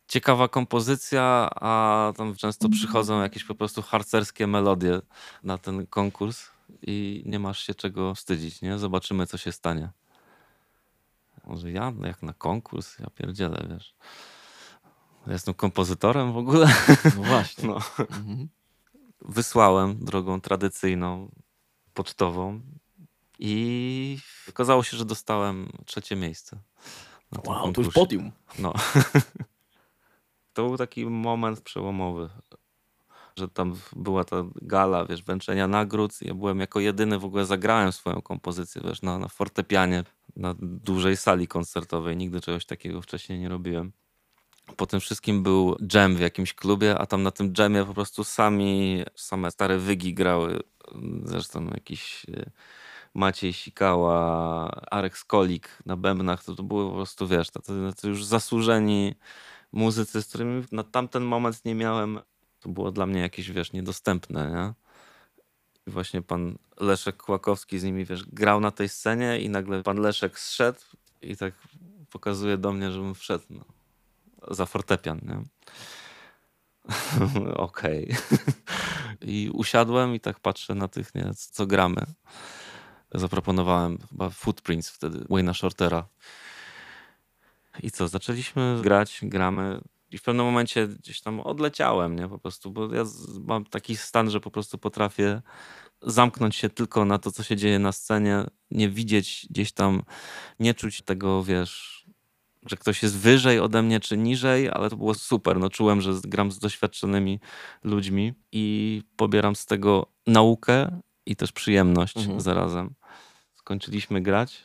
[0.08, 5.00] ciekawa kompozycja, a tam często przychodzą jakieś po prostu harcerskie melodie
[5.42, 6.50] na ten konkurs
[6.82, 8.78] i nie masz się czego wstydzić, nie?
[8.78, 9.90] Zobaczymy, co się stanie.
[11.46, 11.90] Może ja?
[11.90, 12.98] No Jak na konkurs?
[12.98, 13.94] Ja pierdzielę, wiesz.
[15.26, 16.74] Ja jestem kompozytorem w ogóle.
[17.16, 17.68] No właśnie.
[17.68, 17.74] No.
[17.98, 18.48] Mhm.
[19.20, 21.30] Wysłałem drogą tradycyjną,
[21.98, 22.60] pocztową
[23.38, 26.58] i okazało się, że dostałem trzecie miejsce.
[27.32, 27.92] na Wow, to już konkursie.
[28.00, 28.32] podium.
[28.58, 28.72] No.
[30.54, 32.28] to był taki moment przełomowy,
[33.36, 36.12] że tam była ta gala, wiesz, wręczenia nagród.
[36.22, 40.04] Ja byłem jako jedyny w ogóle zagrałem swoją kompozycję, wiesz, na, na fortepianie,
[40.36, 42.16] na dużej sali koncertowej.
[42.16, 43.92] Nigdy czegoś takiego wcześniej nie robiłem.
[44.76, 48.24] Po tym wszystkim był jam w jakimś klubie, a tam na tym jamie po prostu
[48.24, 50.60] sami, same stare wygi grały.
[51.24, 52.50] Zresztą jakiś e,
[53.14, 57.60] Maciej Sikała, Arek Skolik na bębnach, to, to były po prostu, wiesz, to,
[58.00, 59.14] to już zasłużeni
[59.72, 62.20] muzycy, z którymi na tamten moment nie miałem,
[62.60, 64.88] to było dla mnie jakieś, wiesz, niedostępne, nie?
[65.86, 70.00] I właśnie pan Leszek Kłakowski z nimi, wiesz, grał na tej scenie i nagle pan
[70.00, 70.80] Leszek zszedł
[71.22, 71.54] i tak
[72.10, 73.64] pokazuje do mnie, żebym wszedł no,
[74.50, 75.42] za fortepian, nie?
[77.54, 78.08] Okej.
[79.28, 82.06] I usiadłem i tak patrzę na tych, nie, co gramy.
[83.14, 86.08] Zaproponowałem chyba Footprints wtedy, Wayna Shortera.
[87.82, 89.80] I co, zaczęliśmy grać, gramy.
[90.10, 92.28] I w pewnym momencie gdzieś tam odleciałem, nie?
[92.28, 93.04] Po prostu, bo ja
[93.40, 95.42] mam taki stan, że po prostu potrafię
[96.02, 100.02] zamknąć się tylko na to, co się dzieje na scenie, nie widzieć gdzieś tam,
[100.60, 101.97] nie czuć tego, wiesz,
[102.68, 105.58] że ktoś jest wyżej ode mnie czy niżej, ale to było super.
[105.58, 107.40] No, czułem, że gram z doświadczonymi
[107.84, 112.40] ludźmi i pobieram z tego naukę i też przyjemność mhm.
[112.40, 112.94] zarazem.
[113.54, 114.64] Skończyliśmy grać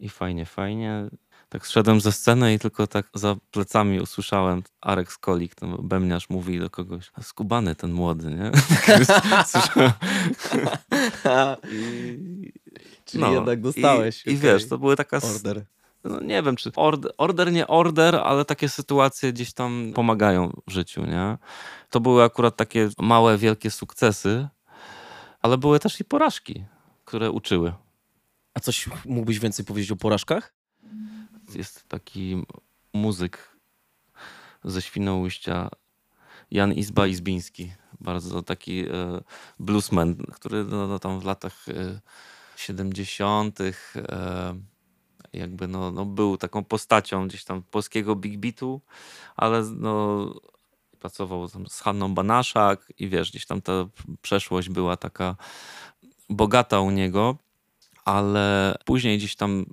[0.00, 1.08] i fajnie, fajnie
[1.48, 6.58] tak zszedłem ze sceny i tylko tak za plecami usłyszałem Arek Skolik, ten bębniarz mówi
[6.58, 8.50] do kogoś, skubany ten młody, nie?
[11.72, 12.52] I,
[13.04, 14.26] Czyli no, jednak dostałeś.
[14.26, 14.34] I, okay.
[14.34, 15.16] I wiesz, to były taka...
[15.16, 15.64] Order.
[16.04, 20.72] No nie wiem, czy order, order, nie order, ale takie sytuacje gdzieś tam pomagają w
[20.72, 21.38] życiu, nie?
[21.90, 24.48] To były akurat takie małe, wielkie sukcesy,
[25.42, 26.64] ale były też i porażki,
[27.04, 27.72] które uczyły.
[28.54, 30.58] A coś mógłbyś więcej powiedzieć o porażkach?
[31.54, 32.42] jest taki
[32.92, 33.56] muzyk
[34.64, 35.70] ze Świnoujścia,
[36.50, 37.72] Jan Izba Izbiński.
[38.00, 39.20] Bardzo taki e,
[39.58, 42.00] bluesman, który no, no, tam w latach e,
[42.56, 43.58] 70.
[45.32, 48.80] Jakby no, no, był taką postacią gdzieś tam polskiego big beatu,
[49.36, 50.34] ale no,
[50.98, 53.72] pracował tam z Hanną Banaszak i wiesz, gdzieś tam ta
[54.22, 55.36] przeszłość była taka
[56.30, 57.36] bogata u niego,
[58.04, 59.66] ale później gdzieś tam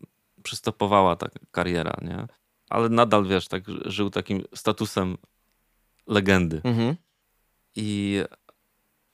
[0.43, 2.27] przystopowała ta kariera, nie?
[2.69, 5.17] Ale nadal, wiesz, tak żył takim statusem
[6.07, 6.61] legendy.
[6.63, 6.95] Mhm.
[7.75, 8.19] I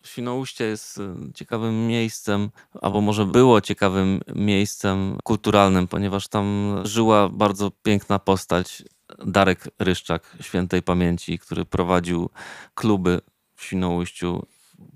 [0.03, 2.49] Świnoujście jest y, ciekawym miejscem,
[2.81, 8.83] albo może było ciekawym miejscem kulturalnym, ponieważ tam żyła bardzo piękna postać,
[9.25, 12.29] Darek Ryszczak, świętej pamięci, który prowadził
[12.75, 13.21] kluby
[13.55, 14.45] w Świnoujściu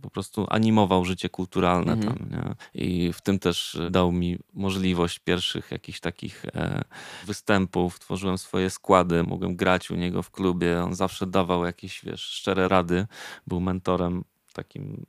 [0.02, 2.18] po prostu animował życie kulturalne mhm.
[2.18, 2.30] tam.
[2.30, 2.56] Nie?
[2.82, 6.84] I w tym też dał mi możliwość pierwszych jakichś takich e,
[7.26, 8.00] występów.
[8.00, 10.84] Tworzyłem swoje składy, mogłem grać u niego w klubie.
[10.84, 13.08] On zawsze dawał jakieś, wiesz, szczere rady.
[13.48, 14.24] Był mentorem
[14.56, 15.06] takim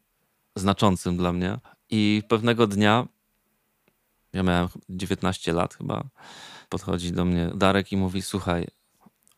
[0.56, 1.58] znaczącym dla mnie.
[1.90, 3.06] I pewnego dnia,
[4.32, 6.04] ja miałem 19 lat chyba,
[6.68, 8.66] podchodzi do mnie Darek i mówi, słuchaj,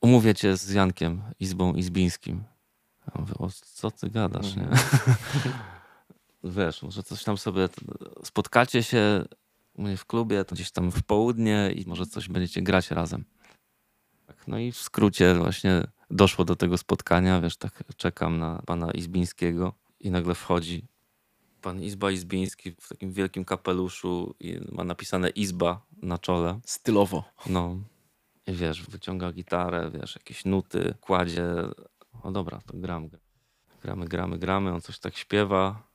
[0.01, 2.45] umówię cię z Jankiem Izbą Izbińskim.
[3.07, 4.63] Ja mówię, o co ty gadasz, nie?
[4.63, 5.55] Mhm.
[6.45, 7.69] Wiesz, może coś tam sobie,
[8.25, 9.25] spotkacie się
[9.97, 13.25] w klubie, to gdzieś tam w południe i może coś będziecie grać razem.
[14.27, 18.91] Tak, no i w skrócie właśnie doszło do tego spotkania, wiesz, tak czekam na pana
[18.91, 20.89] Izbińskiego i nagle wchodzi
[21.63, 26.61] pan Izba Izbiński w takim wielkim kapeluszu i ma napisane Izba na czole.
[26.67, 27.25] Stylowo.
[27.47, 27.77] No.
[28.47, 31.45] I wiesz, wyciąga gitarę, wiesz, jakieś nuty, kładzie
[32.23, 33.11] o dobra, to gram.
[33.83, 35.89] Gramy, gramy, gramy, on coś tak śpiewa.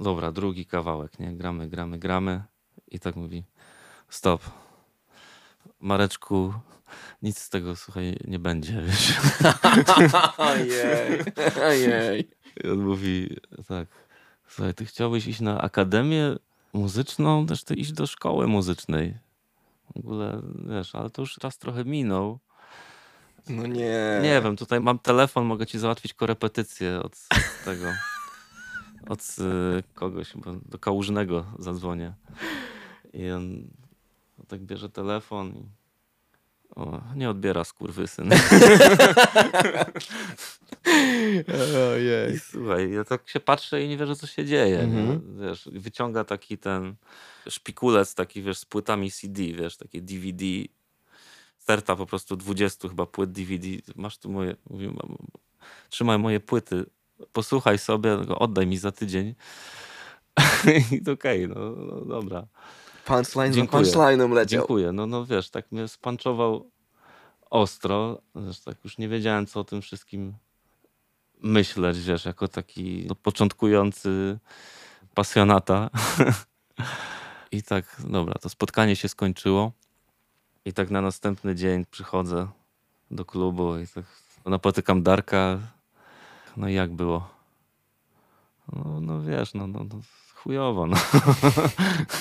[0.00, 1.36] Dobra, drugi kawałek, nie?
[1.36, 2.42] Gramy, gramy, gramy.
[2.90, 3.44] I tak mówi,
[4.08, 4.67] stop.
[5.80, 6.54] Mareczku,
[7.22, 9.14] nic z tego, słuchaj, nie będzie, wiesz.
[11.62, 12.30] Ojej, ojej.
[12.64, 13.36] I on mówi,
[13.68, 13.88] tak,
[14.48, 16.36] słuchaj, ty chciałbyś iść na akademię
[16.72, 19.18] muzyczną, też ty iść do szkoły muzycznej.
[19.94, 22.38] W ogóle, wiesz, ale to już czas trochę minął.
[23.48, 24.20] No nie.
[24.22, 27.86] Nie wiem, tutaj mam telefon, mogę ci załatwić korepetycję od, od tego.
[29.08, 32.12] Od y, kogoś, bo do kałużnego zadzwonię.
[33.12, 33.70] I on
[34.48, 35.68] tak bierze telefon i
[36.76, 38.30] o, nie odbiera skurwysyn.
[41.92, 42.34] Ojej.
[42.34, 44.80] I słuchaj, ja tak się patrzę i nie wierzę, co się dzieje.
[44.80, 45.38] Mhm.
[45.40, 46.94] Wiesz, wyciąga taki ten
[47.48, 50.44] szpikulec, taki wiesz, z płytami CD, wiesz, takie DVD
[51.58, 53.68] sterta po prostu 20 chyba płyt DVD.
[53.96, 54.92] Masz tu moje, mówię,
[55.88, 56.84] trzymaj moje płyty,
[57.32, 59.34] posłuchaj sobie, oddaj mi za tydzień.
[60.92, 62.46] I to okej, okay, no, no, dobra.
[63.08, 63.84] Punchline Dziękuję.
[63.84, 64.60] za punchline'em leciał.
[64.60, 64.92] Dziękuję.
[64.92, 66.70] No, no wiesz, tak mnie spanczował
[67.50, 68.18] ostro.
[68.34, 70.34] Zresztą tak już nie wiedziałem, co o tym wszystkim
[71.40, 74.38] myśleć, wiesz, jako taki no, początkujący
[75.14, 75.90] pasjonata.
[77.52, 79.72] I tak, dobra, to spotkanie się skończyło.
[80.64, 82.48] I tak na następny dzień przychodzę
[83.10, 84.04] do klubu i tak
[84.46, 85.58] napotykam Darka.
[86.56, 87.28] No i jak było?
[88.72, 90.00] No, no wiesz, no, no, no
[90.48, 90.96] chujowo, no.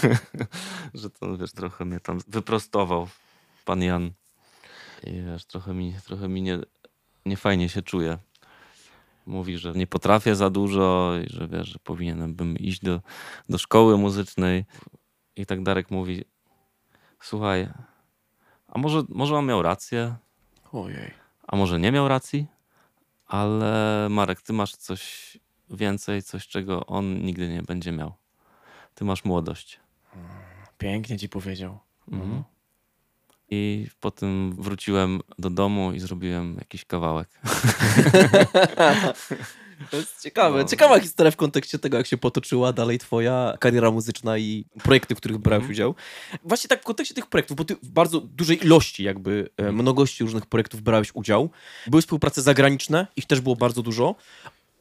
[0.94, 3.08] że to, wiesz, trochę mnie tam wyprostował
[3.66, 4.12] pan Jan.
[5.04, 6.60] I wiesz, trochę mi, trochę mi nie,
[7.26, 8.18] nie fajnie się czuję.
[9.26, 13.02] Mówi, że nie potrafię za dużo i że wiesz, że powinienem bym iść do,
[13.50, 14.66] do szkoły muzycznej.
[15.36, 16.26] I tak Darek mówi,
[17.20, 17.70] słuchaj,
[18.68, 20.16] a może, może on miał rację?
[20.72, 21.12] Ojej.
[21.48, 22.48] A może nie miał racji?
[23.28, 25.38] Ale Marek, ty masz coś
[25.70, 28.14] więcej, coś czego on nigdy nie będzie miał.
[28.96, 29.80] Ty masz młodość.
[30.78, 31.80] Pięknie ci powiedział.
[32.12, 32.44] Mhm.
[33.50, 37.30] I potem wróciłem do domu i zrobiłem jakiś kawałek.
[39.92, 40.60] To jest ciekawe.
[40.60, 40.66] No.
[40.70, 45.18] Ciekawa historia w kontekście tego, jak się potoczyła dalej twoja kariera muzyczna i projekty, w
[45.18, 45.72] których brałeś Mhm.
[45.72, 45.96] udział.
[46.44, 50.24] Właśnie tak w kontekście tych projektów, bo ty w bardzo dużej ilości jakby, e, mnogości
[50.24, 51.50] różnych projektów brałeś udział.
[51.88, 54.16] Były współprace zagraniczne, ich też było bardzo dużo.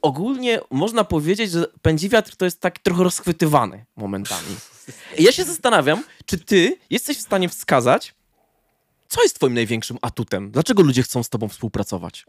[0.06, 4.56] Ogólnie można powiedzieć, że Pędziwiatr to jest tak trochę rozchwytywany momentami.
[5.18, 8.14] I ja się zastanawiam, czy ty jesteś w stanie wskazać,
[9.08, 10.50] co jest twoim największym atutem?
[10.50, 12.26] Dlaczego ludzie chcą z tobą współpracować?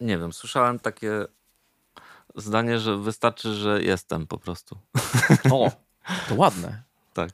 [0.00, 1.10] Nie wiem, słyszałem takie
[2.34, 4.78] zdanie, że wystarczy, że jestem po prostu.
[5.50, 5.70] O,
[6.28, 6.82] to ładne.
[7.14, 7.30] Tak.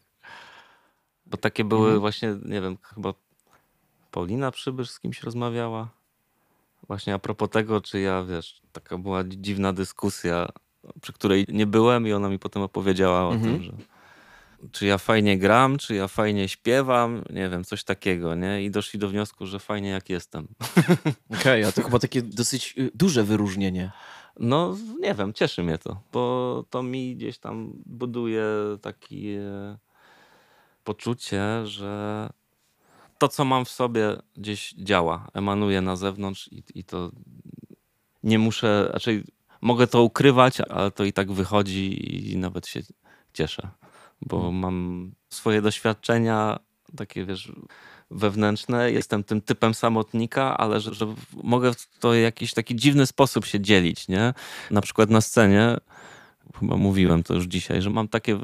[1.26, 2.00] Bo takie były Mhm.
[2.00, 3.14] właśnie, nie wiem, chyba
[4.10, 5.88] Paulina Przybysz z kimś rozmawiała.
[6.88, 10.48] Właśnie a propos tego, czy ja, wiesz, taka była dziwna dyskusja,
[11.02, 13.40] przy której nie byłem i ona mi potem opowiedziała Mhm.
[13.40, 13.72] o tym, że
[14.72, 18.62] czy ja fajnie gram, czy ja fajnie śpiewam, nie wiem, coś takiego, nie?
[18.64, 20.48] I doszli do wniosku, że fajnie jak jestem.
[21.40, 23.90] Okej, a to chyba takie dosyć y, duże wyróżnienie.
[24.40, 28.44] No, nie wiem, cieszy mnie to, bo to mi gdzieś tam buduje
[28.82, 29.42] takie
[30.84, 32.28] poczucie, że
[33.18, 37.10] to, co mam w sobie, gdzieś działa, emanuje na zewnątrz i, i to
[38.22, 39.24] nie muszę, raczej
[39.60, 42.80] mogę to ukrywać, ale to i tak wychodzi i nawet się
[43.32, 43.68] cieszę,
[44.20, 46.58] bo mam swoje doświadczenia
[46.96, 47.52] takie, wiesz,
[48.10, 48.92] wewnętrzne.
[48.92, 53.44] Jestem tym typem samotnika, ale że, że mogę w to w jakiś taki dziwny sposób
[53.44, 54.34] się dzielić, nie?
[54.70, 55.76] Na przykład na scenie,
[56.60, 58.38] chyba mówiłem to już dzisiaj, że mam takie,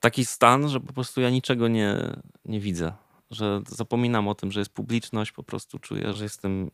[0.00, 1.96] taki stan, że po prostu ja niczego nie,
[2.44, 2.92] nie widzę.
[3.30, 6.70] Że zapominam o tym, że jest publiczność, po prostu czuję, że jestem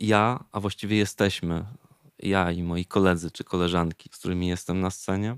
[0.00, 1.64] ja, a właściwie jesteśmy
[2.18, 5.36] ja i moi koledzy czy koleżanki, z którymi jestem na scenie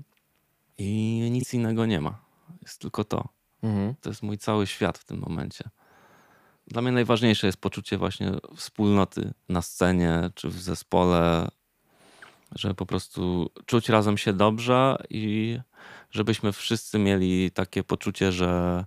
[0.77, 2.21] i nic innego nie ma.
[2.61, 3.27] Jest tylko to.
[3.63, 3.95] Mhm.
[4.01, 5.69] To jest mój cały świat w tym momencie.
[6.67, 11.47] Dla mnie najważniejsze jest poczucie właśnie wspólnoty na scenie czy w zespole,
[12.55, 15.59] że po prostu czuć razem się dobrze i
[16.11, 18.85] żebyśmy wszyscy mieli takie poczucie, że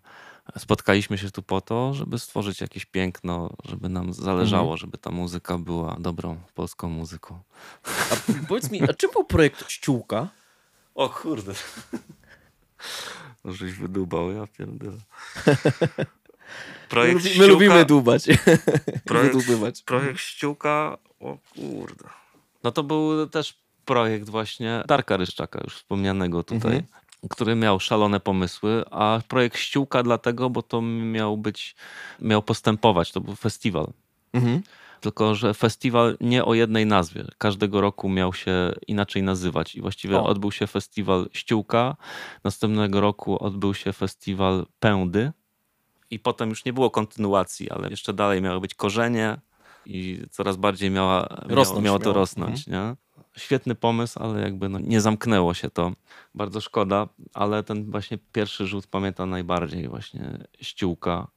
[0.59, 5.59] spotkaliśmy się tu po to, żeby stworzyć jakieś piękno, żeby nam zależało, żeby ta muzyka
[5.59, 7.41] była dobrą polską muzyką.
[8.13, 8.17] A
[8.49, 10.29] powiedz mi, a czym był projekt Ściółka?
[10.95, 11.53] O kurde.
[13.45, 14.97] No, Żeś wydubał, ja pierdolę.
[15.47, 16.07] My,
[16.89, 18.25] Projekt my Ściółka- lubimy dłubać.
[19.09, 19.83] Projekt- Wydubywać.
[19.83, 22.05] Projekt Ściółka, o kurde.
[22.65, 26.83] No to był też projekt właśnie Darka Ryszczaka, już wspomnianego tutaj, Mhm.
[27.31, 31.77] Który miał szalone pomysły, a projekt Ściółka dlatego, bo to miał być,
[32.21, 33.87] miał postępować, to był festiwal.
[34.33, 34.63] Mhm.
[35.01, 37.25] Tylko, że festiwal nie o jednej nazwie.
[37.39, 39.75] Każdego roku miał się inaczej nazywać.
[39.75, 40.27] I właściwie O.
[40.27, 41.97] odbył się festiwal Ściółka.
[42.45, 45.33] Następnego roku odbył się festiwal Pędy.
[46.11, 49.39] I potem już nie było kontynuacji, ale jeszcze dalej miały być korzenie
[49.87, 52.15] i coraz bardziej miała, miało, Rosnąć miało to miało.
[52.15, 52.67] rosnąć.
[52.67, 52.97] Nie?
[53.37, 55.93] Świetny pomysł, ale jakby no, nie zamknęło się to.
[56.35, 61.29] Bardzo szkoda, ale ten właśnie pierwszy rzut pamiętam najbardziej właśnie Ściółka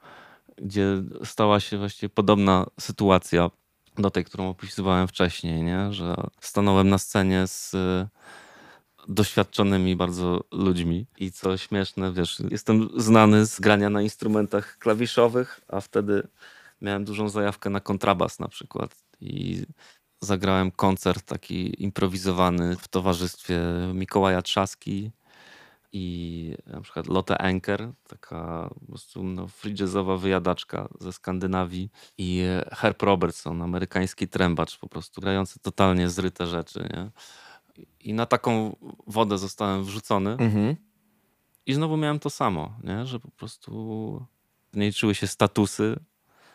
[0.61, 3.49] gdzie stała się właściwie podobna sytuacja
[3.97, 5.93] do tej, którą opisywałem wcześniej, nie?
[5.93, 8.07] że stanąłem na scenie z y,
[9.07, 15.81] doświadczonymi bardzo ludźmi i co śmieszne, wiesz, jestem znany z grania na instrumentach klawiszowych, a
[15.81, 16.27] wtedy
[16.81, 19.63] miałem dużą zajawkę na kontrabas na przykład i
[20.21, 23.59] zagrałem koncert taki improwizowany w towarzystwie
[23.93, 25.11] Mikołaja Trzaski
[25.91, 29.75] i na przykład Lotte Anker, taka po prostu no, free
[30.19, 37.11] wyjadaczka ze Skandynawii i Herb Robertson, amerykański trębacz po prostu, grający totalnie zryte rzeczy, nie?
[37.99, 38.75] I na taką
[39.07, 40.75] wodę zostałem wrzucony Mhm.
[41.65, 43.05] i znowu miałem to samo, nie?
[43.05, 44.25] że po prostu
[44.73, 45.99] w niej czuły się statusy.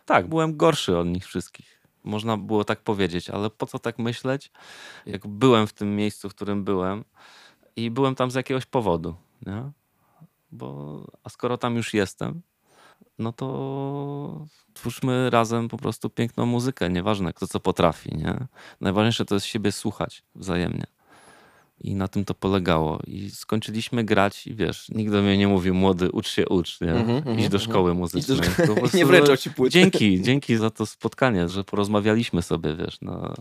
[0.04, 1.81] Tak, byłem gorszy od nich wszystkich.
[2.04, 4.50] Można było tak powiedzieć, ale po co tak myśleć,
[5.06, 7.04] jak byłem w tym miejscu, w którym byłem
[7.76, 9.14] i byłem tam z jakiegoś powodu,
[9.46, 9.70] nie?
[10.52, 12.42] Bo, a skoro tam już jestem,
[13.18, 18.46] no to twórzmy razem po prostu piękną muzykę, nieważne kto co potrafi, nie?
[18.80, 20.86] Najważniejsze to jest siebie słuchać wzajemnie.
[21.84, 22.98] I na tym to polegało.
[23.06, 26.92] I skończyliśmy grać i wiesz, nikt do mnie nie mówił, młody, ucz się, ucz, nie?
[26.92, 28.38] Mhm, Idź do szkoły muzycznej.
[28.38, 29.72] Idź do prostu Nie wręczał ci płyty.
[29.72, 33.34] Dzięki, dzięki za to spotkanie, że porozmawialiśmy sobie, wiesz, na,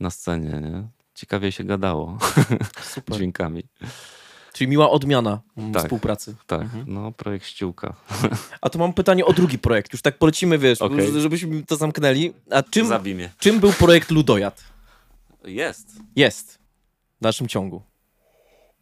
[0.00, 0.88] na scenie, nie?
[1.14, 2.18] Ciekawie się gadało
[2.94, 3.16] Super.
[3.16, 3.62] dźwiękami.
[4.52, 5.82] Czyli miła odmiana mm, Tak.
[5.82, 6.34] współpracy.
[6.46, 6.84] Tak, Mhm.
[6.88, 7.94] no projekt Ściółka.
[8.60, 9.92] A to mam pytanie o drugi projekt.
[9.92, 11.20] Już tak polecimy, wiesz, Okej.
[11.20, 12.32] żebyśmy to zamknęli.
[12.50, 12.88] A czym,
[13.38, 14.64] czym był projekt Ludojad?
[15.44, 15.88] Jest.
[16.16, 16.61] Jest.
[17.22, 17.82] W dalszym ciągu.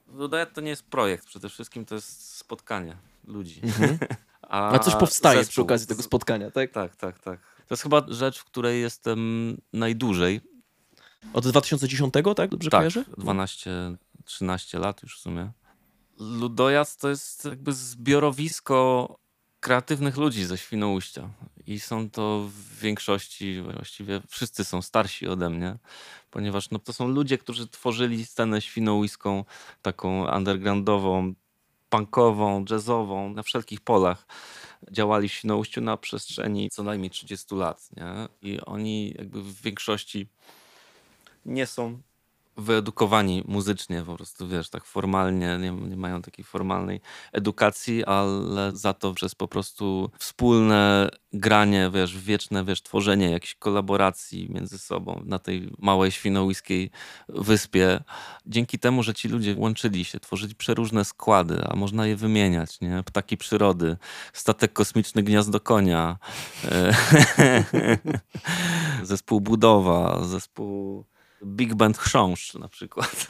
[0.06, 3.60] Dodaję, to nie jest projekt, przede wszystkim to jest spotkanie ludzi.
[4.42, 5.50] A, A coś powstaje zespół.
[5.52, 6.70] przy okazji tego spotkania, tak?
[6.70, 7.40] Tak, tak, tak.
[7.40, 10.40] To jest chyba rzecz, w której jestem najdłużej.
[11.32, 12.50] Od 2010, tak?
[12.50, 13.04] Dobrze Tak, kojarzę?
[13.18, 15.52] 12-13 lat już w sumie.
[16.18, 19.08] Ludojazd to jest jakby zbiorowisko
[19.60, 21.28] kreatywnych ludzi ze Świnoujścia.
[21.66, 25.78] I są to w większości, właściwie wszyscy są starsi ode mnie,
[26.30, 29.44] ponieważ no, to są ludzie, którzy tworzyli scenę świnoujską,
[29.82, 31.34] taką undergroundową,
[31.90, 34.26] punkową, jazzową, na wszelkich polach.
[34.92, 37.88] Działali w Świnoujściu na przestrzeni co najmniej 30 lat.
[37.96, 38.28] Nie?
[38.42, 40.28] I oni jakby w większości
[41.44, 42.00] nie są
[42.56, 47.00] wyedukowani muzycznie, po prostu wiesz, tak formalnie, nie, nie mają takiej formalnej
[47.32, 54.48] edukacji, ale za to przez po prostu wspólne granie, wiesz, wieczne, wiesz, tworzenie jakichś kolaboracji
[54.50, 56.90] między sobą na tej małej świnoujskiej
[57.28, 58.00] wyspie.
[58.46, 63.02] Dzięki temu, że ci ludzie łączyli się, tworzyli przeróżne składy, a można je wymieniać, nie?
[63.02, 63.96] Ptaki przyrody,
[64.32, 66.18] statek kosmiczny Gniazdo Konia,
[66.64, 66.94] e,
[69.02, 71.04] zespół Budowa, zespół
[71.44, 73.26] Big Band Chrząszcz na przykład.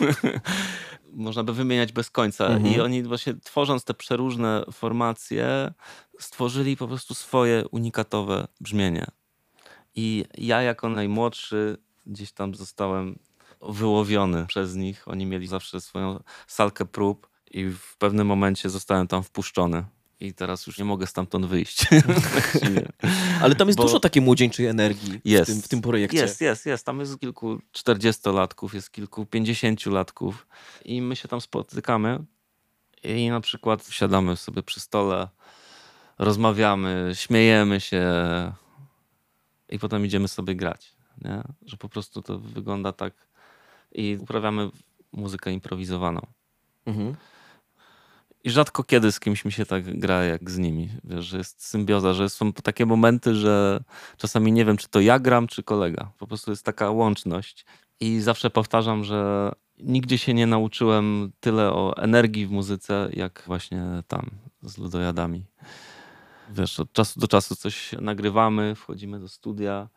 [1.12, 2.46] Można by wymieniać bez końca.
[2.46, 2.75] Mhm.
[2.75, 5.73] I oni właśnie tworząc te przeróżne formacje,
[6.18, 9.07] stworzyli po prostu swoje unikatowe brzmienie.
[9.94, 13.18] I ja jako najmłodszy gdzieś tam zostałem
[13.62, 15.09] wyłowiony przez nich.
[15.09, 19.85] Oni mieli zawsze swoją salkę prób i w pewnym momencie zostałem tam wpuszczony.
[20.21, 21.87] I teraz już nie mogę stamtąd wyjść.
[23.43, 25.51] Ale tam jest Bo- dużo takiej młodzieńczej energii Jest.
[25.51, 26.17] w, tym, w tym projekcie.
[26.17, 26.87] Jest, jest, jest.
[26.87, 30.47] Tam jest kilku czterdziestolatków, jest kilku pięćdziesięciolatków
[30.85, 32.25] i my się tam spotykamy
[33.03, 35.29] i na przykład siadamy sobie przy stole,
[36.19, 38.05] rozmawiamy, śmiejemy się
[39.69, 40.93] i potem idziemy sobie grać.
[41.25, 41.43] Nie?
[41.67, 43.15] Że po prostu to wygląda tak
[43.93, 44.71] i uprawiamy
[45.13, 46.27] muzykę improwizowaną.
[46.87, 47.17] Mhm.
[48.44, 50.88] I rzadko kiedy z kimś mi się tak gra jak z nimi.
[51.05, 53.81] Wiesz, że jest symbioza, że są takie momenty, że
[54.16, 56.12] czasami nie wiem, czy to ja gram, czy kolega.
[56.18, 57.64] Po prostu jest taka łączność.
[58.00, 63.83] I zawsze powtarzam, że nigdzie się nie nauczyłem tyle o energii w muzyce, jak właśnie
[64.09, 64.31] tam
[64.62, 65.44] z ludojadami.
[66.50, 69.88] Wiesz, od czasu do czasu coś nagrywamy, wchodzimy do studia.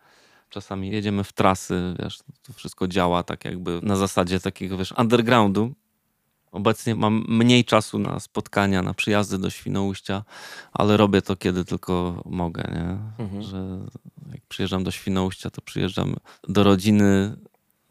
[0.50, 5.74] Czasami jedziemy w trasy, wiesz, to wszystko działa tak jakby na zasadzie takiego, wiesz, undergroundu.
[6.54, 10.24] Obecnie mam mniej czasu na spotkania, na przyjazdy do Świnoujścia,
[10.72, 12.98] ale robię to, kiedy tylko mogę, nie?
[13.26, 13.44] Mhm.
[13.44, 13.80] Że
[14.32, 16.16] jak przyjeżdżam do Świnoujścia, to przyjeżdżam
[16.48, 17.36] do rodziny,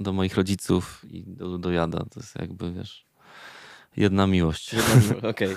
[0.01, 1.98] do moich rodziców i do Ludojada.
[1.98, 3.05] To jest jakby, wiesz,
[3.96, 4.72] jedna miłość.
[4.72, 5.48] Jedna Okej.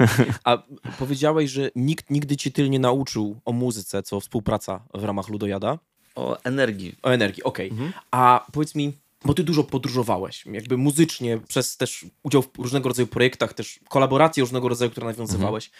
[0.43, 0.57] A
[0.99, 5.79] powiedziałeś, że nikt nigdy cię tyle nie nauczył o muzyce, co współpraca w ramach Ludojada?
[6.15, 6.95] O energii.
[7.03, 7.69] O energii, okej.
[7.69, 7.93] Mhm.
[8.11, 8.93] A powiedz mi,
[9.25, 14.41] bo ty dużo podróżowałeś, jakby muzycznie, przez też udział w różnego rodzaju projektach, też kolaboracje
[14.41, 15.71] różnego rodzaju, które nawiązywałeś.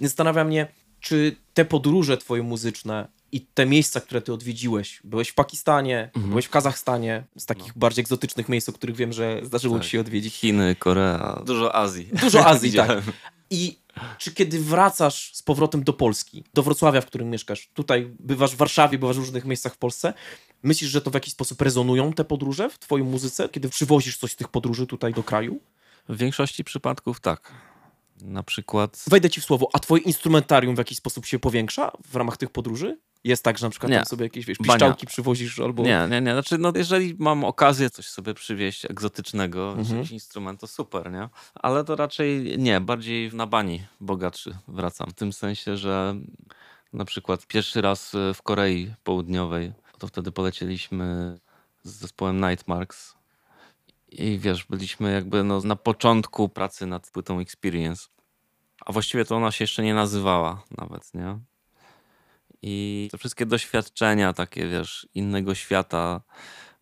[0.00, 0.66] Zastanawia mnie,
[1.00, 6.44] czy te podróże twoje muzyczne i te miejsca, które ty odwiedziłeś, byłeś w Pakistanie, byłeś
[6.44, 9.84] w Kazachstanie, z takich bardziej egzotycznych miejsc, o których wiem, że zdarzyło Tak.
[9.84, 10.34] ci się odwiedzić.
[10.34, 12.08] Chiny, Korea, dużo Azji.
[12.22, 13.02] Dużo Azji, tak.
[13.50, 13.78] I
[14.18, 18.56] czy kiedy wracasz z powrotem do Polski, do Wrocławia, w którym mieszkasz, tutaj bywasz w
[18.56, 20.14] Warszawie, bywasz w różnych miejscach w Polsce,
[20.62, 24.32] myślisz, że to w jakiś sposób rezonują te podróże w twojej muzyce, kiedy przywozisz coś
[24.32, 25.60] z tych podróży tutaj do kraju?
[26.08, 27.52] W większości przypadków tak.
[28.22, 29.04] Na przykład.
[29.10, 32.50] Wejdę ci w słowo, a twoje instrumentarium w jakiś sposób się powiększa w ramach tych
[32.50, 32.98] podróży?
[33.24, 33.96] Jest tak, że na przykład Nie.
[33.96, 34.72] tam sobie jakieś wiesz, Bania.
[34.74, 35.82] piszczałki przywozisz albo...
[35.82, 36.32] Nie, nie, nie.
[36.32, 39.96] Znaczy, no, jeżeli mam okazję coś sobie przywieźć egzotycznego, Mhm.
[39.96, 41.28] jakiś instrument, to super, nie?
[41.54, 45.10] Ale to raczej nie, bardziej na bani bogatszy wracam.
[45.10, 46.14] W tym sensie, że
[46.92, 51.38] na przykład pierwszy raz w Korei Południowej, to wtedy polecieliśmy
[51.82, 53.14] z zespołem Nightmarks.
[54.08, 58.06] I wiesz, byliśmy jakby no, na początku pracy nad płytą Experience.
[58.86, 61.38] A właściwie to ona się jeszcze nie nazywała nawet, nie?
[62.62, 66.20] I te wszystkie doświadczenia takie, wiesz, innego świata,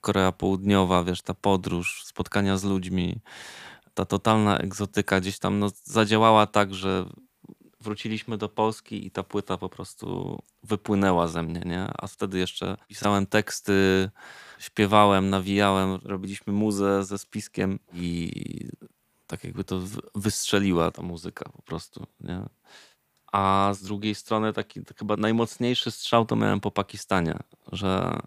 [0.01, 3.21] Korea Południowa, wiesz, ta podróż, spotkania z ludźmi,
[3.95, 7.07] ta totalna egzotyka gdzieś tam no, zadziałała tak, że
[7.81, 11.89] wróciliśmy do Polski i ta płyta po prostu wypłynęła ze mnie, nie?
[11.99, 14.11] A wtedy jeszcze pisałem teksty,
[14.59, 18.31] śpiewałem, nawijałem, robiliśmy muzę ze spiskiem i
[19.27, 19.81] tak jakby to
[20.15, 22.43] wystrzeliła ta muzyka po prostu, nie?
[23.33, 27.39] A z drugiej strony taki chyba najmocniejszy strzał to miałem po Pakistanie,
[27.73, 28.19] że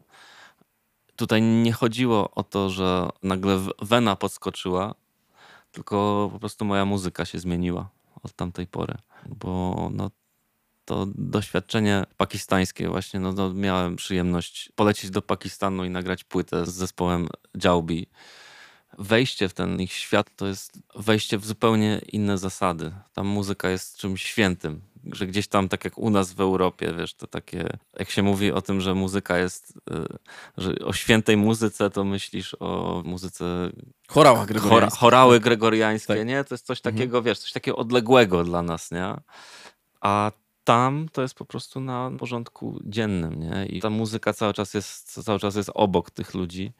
[1.16, 4.95] tutaj nie chodziło o to, że nagle wena podskoczyła,
[5.72, 7.89] tylko po prostu moja muzyka się zmieniła
[8.24, 8.95] od tamtej pory,
[9.28, 10.11] bo no,
[10.86, 16.74] to doświadczenie pakistańskie właśnie, no, no, miałem przyjemność polecieć do Pakistanu i nagrać płytę z
[16.74, 17.28] zespołem
[17.63, 18.07] Jaubi.
[18.97, 22.91] Wejście w ten ich świat to jest wejście w zupełnie inne zasady.
[23.13, 24.82] Tam muzyka jest czymś świętym
[25.12, 28.51] że gdzieś tam, tak jak u nas w Europie, wiesz, to takie, jak się mówi
[28.51, 30.18] o tym, że muzyka jest, y,
[30.57, 33.70] że o świętej muzyce, to myślisz o muzyce...
[34.07, 34.45] Chorała
[34.89, 36.28] chorały gregoriańskie, tak.
[36.28, 36.43] nie?
[36.43, 37.24] To jest coś takiego, mhm.
[37.24, 39.14] wiesz, coś takiego odległego dla nas, nie?
[40.01, 40.32] A
[40.64, 43.66] tam to jest po prostu na porządku dziennym, nie?
[43.66, 46.74] I ta muzyka cały czas jest, cały czas jest obok tych ludzi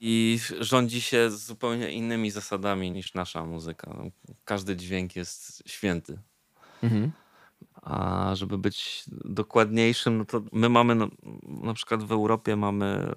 [0.00, 3.96] i rządzi się zupełnie innymi zasadami niż nasza muzyka.
[4.44, 6.18] Każdy dźwięk jest święty.
[6.82, 7.12] Mhm.
[7.82, 11.08] A żeby być dokładniejszym, no to my mamy no,
[11.46, 13.14] na przykład w Europie mamy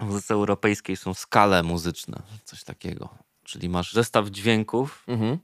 [0.00, 3.08] w muzyce europejskiej są skale muzyczne, coś takiego.
[3.44, 5.38] Czyli masz zestaw dźwięków, mhm.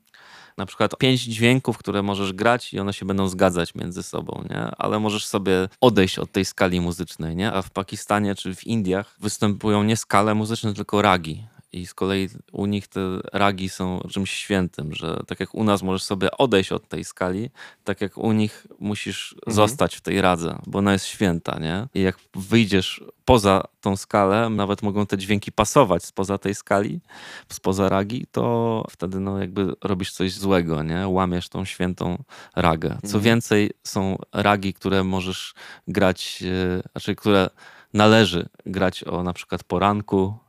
[0.57, 4.71] na przykład pięć dźwięków, które możesz grać i one się będą zgadzać między sobą, nie?
[4.79, 7.53] Ale możesz sobie odejść od tej skali muzycznej, nie?
[7.53, 11.47] A w Pakistanie czy w Indiach występują nie skale muzyczne, tylko ragi.
[11.75, 13.01] I z kolei u nich te
[13.33, 17.51] ragi są czymś świętym, że tak jak u nas możesz sobie odejść od tej skali,
[17.85, 19.55] tak jak u nich musisz mhm.
[19.55, 21.87] zostać w tej radze, bo ona jest święta, nie?
[21.95, 27.01] I jak wyjdziesz poza tą skalę, nawet mogą te dźwięki pasować spoza tej skali,
[27.49, 31.09] spoza ragi, to wtedy no jakby robisz coś złego, nie?
[31.09, 32.23] Łamiesz tą świętą
[32.57, 32.89] ragę.
[32.89, 33.23] Co mhm.
[33.23, 35.55] więcej, są ragi, które możesz
[35.89, 37.51] grać, yy, znaczy które
[37.95, 40.44] należy grać o na przykład poranku,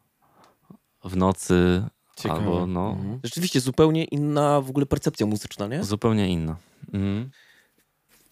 [1.05, 1.83] w nocy
[2.15, 2.41] Ciekawe.
[2.41, 2.89] albo no.
[2.89, 3.19] Mhm.
[3.23, 5.83] Rzeczywiście zupełnie inna w ogóle percepcja muzyczna, nie?
[5.83, 6.55] Zupełnie inna.
[6.93, 7.29] Mhm.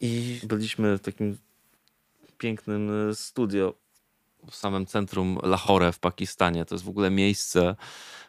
[0.01, 1.38] I byliśmy w takim
[2.38, 3.74] pięknym e, studio
[4.51, 6.65] w samym centrum Lahore w Pakistanie.
[6.65, 7.76] To jest w ogóle miejsce.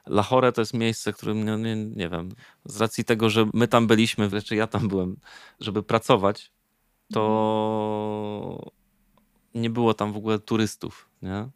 [0.07, 2.29] Lahore to jest miejsce, którym nie, nie, nie wiem,
[2.65, 5.17] z racji tego, że my tam byliśmy, znaczy ja tam byłem,
[5.61, 6.51] żeby pracować,
[7.13, 8.73] to
[9.55, 11.49] nie było tam w ogóle turystów, nie?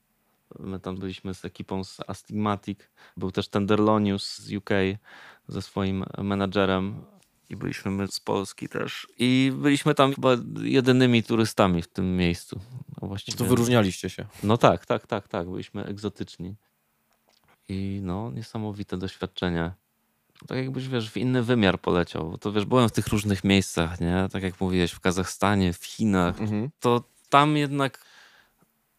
[0.59, 2.79] My tam byliśmy z ekipą z Astigmatic.
[3.17, 4.71] Był też Tenderlonius z UK
[5.49, 7.05] ze swoim menadżerem
[7.51, 9.07] i byliśmy my z Polski też.
[9.19, 10.31] I byliśmy tam chyba
[10.63, 12.61] jedynymi turystami w tym miejscu.
[13.03, 13.39] No właściwie...
[13.39, 14.27] To wyróżnialiście się.
[14.43, 15.51] No tak, tak, tak, tak.
[15.51, 16.55] Byliśmy egzotyczni.
[17.69, 19.73] I no, niesamowite doświadczenie.
[20.47, 22.31] Tak jakbyś, wiesz, w inny wymiar poleciał.
[22.31, 24.29] Bo to, wiesz, byłem w tych różnych miejscach, nie?
[24.33, 26.41] Tak jak mówiłeś, w Kazachstanie, w Chinach.
[26.41, 26.71] Mhm.
[26.81, 28.05] To tam jednak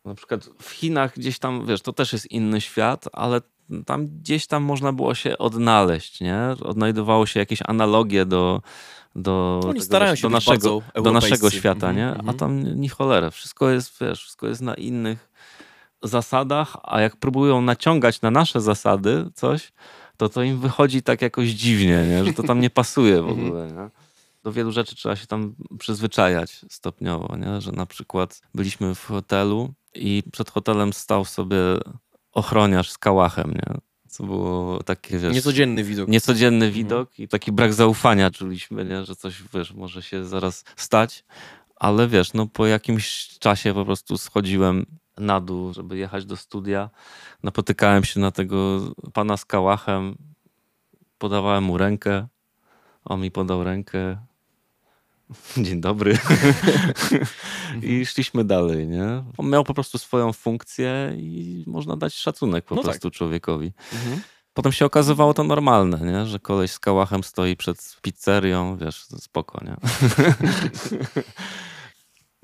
[0.10, 3.42] na przykład w Chinach gdzieś tam, wiesz, to też jest inny świat, ale
[3.86, 6.40] tam gdzieś tam można było się odnaleźć, nie?
[6.62, 8.62] Odnajdowało się jakieś analogie do,
[9.16, 12.08] do, Oni tego, do, naszego, do naszego świata, nie?
[12.08, 12.30] Mm -hmm.
[12.30, 13.30] A tam ni cholera.
[13.30, 15.30] Wszystko jest, wiesz, wszystko jest na innych
[16.04, 19.72] zasadach, a jak próbują naciągać na nasze zasady coś,
[20.18, 22.26] to to im wychodzi tak jakoś dziwnie, nie?
[22.26, 23.48] Że to tam nie pasuje w mhm.
[23.48, 23.90] ogóle, nie?
[24.44, 27.62] do wielu rzeczy trzeba się tam przyzwyczajać stopniowo, nie?
[27.62, 31.58] że na przykład byliśmy w hotelu i przed hotelem stał sobie
[32.32, 33.78] ochroniarz z kałachem, nie?
[34.08, 35.34] Co było takie, wiesz...
[35.34, 36.10] Niecodzienny widok.
[36.10, 36.74] Niecodzienny mhm.
[36.74, 39.06] widok i taki brak zaufania czuliśmy, nie?
[39.06, 41.26] Że coś, wiesz, może się zaraz stać.
[41.76, 44.86] Ale wiesz, no po jakimś czasie po prostu schodziłem
[45.18, 46.90] na dół, żeby jechać do studia.
[47.44, 48.80] Napotykałem się na tego
[49.14, 50.16] pana z kałachem,
[51.18, 52.28] podawałem mu rękę,
[53.06, 54.18] on mi podał rękę,
[55.66, 56.18] Dzień dobry.
[57.84, 59.24] I szliśmy dalej, nie?
[59.38, 62.92] On miał po prostu swoją funkcję i można dać szacunek po no tak.
[62.92, 63.18] prostu tak.
[63.18, 63.72] człowiekowi.
[63.94, 64.22] Mhm.
[64.54, 66.26] Potem się okazywało to normalne, nie?
[66.26, 69.76] że koleś z kałachem stoi przed pizzerią, wiesz, spoko, nie?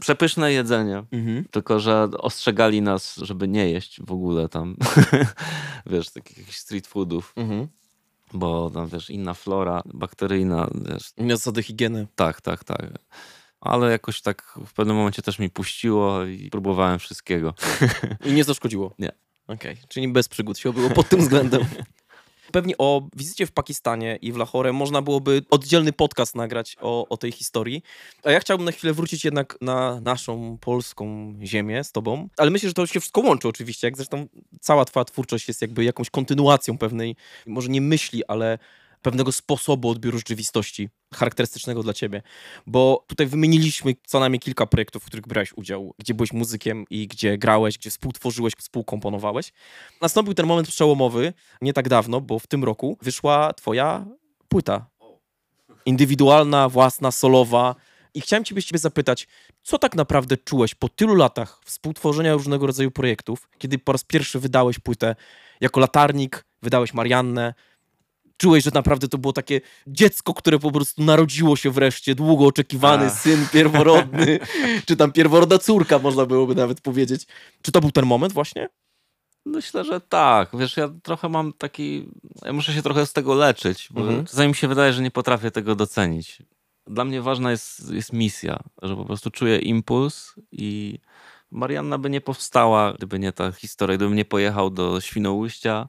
[0.02, 1.46] Przepyszne jedzenie, mhm.
[1.52, 4.76] tylko że ostrzegali nas, żeby nie jeść w ogóle tam,
[5.86, 7.34] wiesz, takich street foodów.
[7.36, 7.68] Mhm
[8.36, 10.70] bo tam wiesz, inna flora bakteryjna.
[10.76, 11.12] Wiesz.
[11.18, 12.08] Inne zasady higieny.
[12.16, 12.90] Tak, tak, tak.
[13.62, 17.54] Ale jakoś tak w pewnym momencie też mi puściło i próbowałem wszystkiego.
[18.26, 18.94] I nie zaszkodziło?
[19.00, 19.12] Nie.
[19.48, 19.88] Okej, okay.
[19.88, 21.62] czyli bez przygód się było pod tym względem.
[22.56, 27.18] pewnie o wizycie w Pakistanie i w Lahore można byłoby oddzielny podcast nagrać o, o
[27.18, 27.84] tej historii.
[28.24, 32.30] A ja chciałbym na chwilę wrócić jednak na naszą polską ziemię z tobą.
[32.38, 34.28] Ale myślę, że to się wszystko łączy oczywiście, jak zresztą
[34.60, 38.58] cała twoja twórczość jest jakby jakąś kontynuacją pewnej, może nie myśli, ale
[39.06, 42.22] pewnego sposobu odbioru rzeczywistości charakterystycznego dla ciebie.
[42.68, 47.08] Bo tutaj wymieniliśmy co najmniej kilka projektów, w których brałeś udział, gdzie byłeś muzykiem i
[47.08, 49.54] gdzie grałeś, gdzie współtworzyłeś, współkomponowałeś.
[50.02, 54.06] Nastąpił ten moment przełomowy nie tak dawno, bo w tym roku wyszła twoja
[54.48, 54.86] płyta.
[55.86, 57.76] Indywidualna, własna, solowa.
[58.14, 59.28] I chciałem ciebie ciebie zapytać,
[59.64, 64.40] co tak naprawdę czułeś po tylu latach współtworzenia różnego rodzaju projektów, kiedy po raz pierwszy
[64.40, 65.16] wydałeś płytę
[65.62, 67.54] jako latarnik, wydałeś Mariannę,
[68.38, 73.06] czułeś, że naprawdę to było takie dziecko, które po prostu narodziło się wreszcie, długo oczekiwany
[73.06, 73.20] Ach.
[73.22, 74.40] syn pierworodny,
[74.88, 77.28] czy tam pierworodna córka, można byłoby nawet powiedzieć.
[77.62, 78.70] Czy to był ten moment właśnie?
[79.46, 80.50] Myślę, że tak.
[80.58, 82.10] Wiesz, ja trochę mam taki.
[82.46, 84.26] Ja muszę się trochę z tego leczyć, bo Mhm.
[84.26, 86.42] czasami mi się wydaje, że nie potrafię tego docenić.
[86.88, 91.00] Dla mnie ważna jest, jest misja, że po prostu czuję impuls i
[91.52, 95.88] Marianna by nie powstała, gdyby nie ta historia, gdybym nie pojechał do Świnoujścia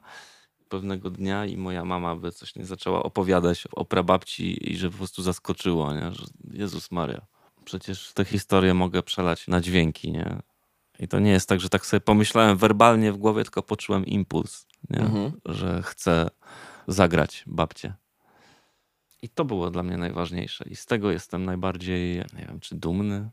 [0.69, 4.97] pewnego dnia i moja mama by coś nie zaczęła opowiadać o prababci i że po
[4.97, 6.11] prostu zaskoczyło, nie?
[6.11, 7.25] że Jezus Maria.
[7.65, 10.41] Przecież tę historię mogę przelać na dźwięki, nie?
[10.99, 14.67] I to nie jest tak, że tak sobie pomyślałem werbalnie w głowie, tylko poczułem impuls,
[14.89, 14.99] nie?
[14.99, 15.31] Mhm.
[15.45, 16.29] że chcę
[16.87, 17.93] zagrać babcię.
[19.21, 20.65] I to było dla mnie najważniejsze.
[20.69, 23.29] I z tego jestem najbardziej, nie wiem, czy dumny,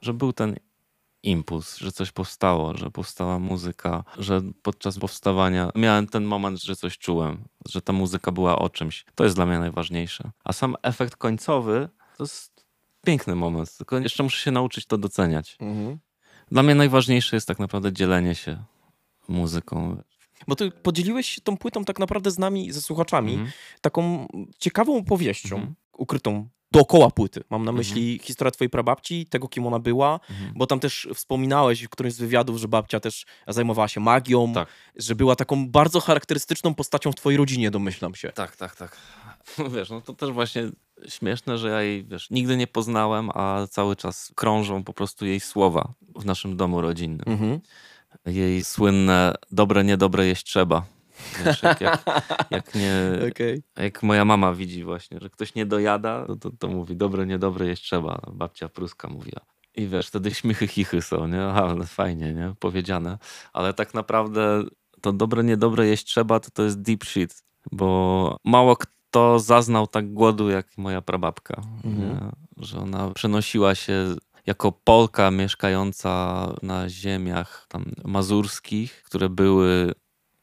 [0.00, 0.56] że był ten
[1.24, 6.98] impuls, że coś powstało, że powstała muzyka, że podczas powstawania miałem ten moment, że coś
[6.98, 9.04] czułem, że ta muzyka była o czymś.
[9.14, 10.30] To jest dla mnie najważniejsze.
[10.44, 12.64] A sam efekt końcowy to jest
[13.06, 15.58] piękny moment, tylko jeszcze muszę się nauczyć to doceniać.
[16.50, 18.64] Dla mnie najważniejsze jest tak naprawdę dzielenie się
[19.28, 20.02] muzyką.
[20.48, 23.50] Bo ty podzieliłeś się tą płytą tak naprawdę z nami, ze słuchaczami, Mhm.
[23.80, 24.26] taką
[24.58, 25.74] ciekawą opowieścią, Mhm.
[25.98, 27.44] ukrytą dookoła płyty.
[27.50, 30.52] Mam na myśli historia twojej prababci, tego kim ona była, Mhm.
[30.56, 34.68] bo tam też wspominałeś w którymś z wywiadów, że babcia też zajmowała się magią, Tak.
[34.96, 38.32] że była taką bardzo charakterystyczną postacią w twojej rodzinie, domyślam się.
[38.32, 38.96] Tak, tak, tak.
[39.74, 40.62] Wiesz, no to też właśnie
[41.08, 45.40] śmieszne, że ja jej, wiesz, nigdy nie poznałem, a cały czas krążą po prostu jej
[45.40, 47.24] słowa w naszym domu rodzinnym.
[47.26, 47.60] Mhm.
[48.26, 50.84] Jej słynne dobre, niedobre jeść trzeba.
[51.44, 52.04] Wiesz, jak, jak,
[52.50, 52.94] jak, nie,
[53.30, 53.62] Okej.
[53.76, 57.66] jak moja mama widzi właśnie, że ktoś nie dojada, to, to, to mówi dobre, niedobre
[57.66, 58.20] jeść trzeba.
[58.32, 59.40] Babcia pruska mówiła.
[59.76, 61.42] I wiesz, wtedy śmichy, chichy są, nie?
[61.42, 62.54] Aha, fajnie, nie?
[62.60, 63.18] Powiedziane.
[63.52, 64.62] Ale tak naprawdę
[65.00, 67.44] to dobre, niedobre jeść trzeba, to to jest deep shit.
[67.72, 71.62] Bo mało kto zaznał tak głodu jak moja prababka.
[71.84, 72.32] Mhm.
[72.56, 74.16] Że ona przenosiła się
[74.46, 79.92] jako Polka mieszkająca na ziemiach tam mazurskich, które były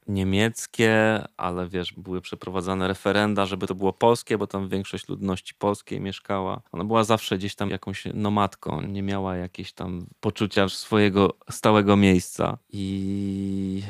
[0.08, 6.02] niemieckie, ale wiesz, były przeprowadzane referenda, żeby to było polskie, bo tam większość ludności polskiej
[6.02, 6.62] mieszkała.
[6.72, 12.58] Ona była zawsze gdzieś tam jakąś nomadką, nie miała jakiegoś tam poczucia swojego stałego miejsca.
[12.70, 13.84] I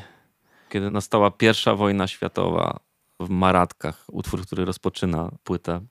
[0.69, 2.79] kiedy nastała pierwsza wojna światowa
[3.19, 5.81] w Maratkach, utwór, który rozpoczyna płytę,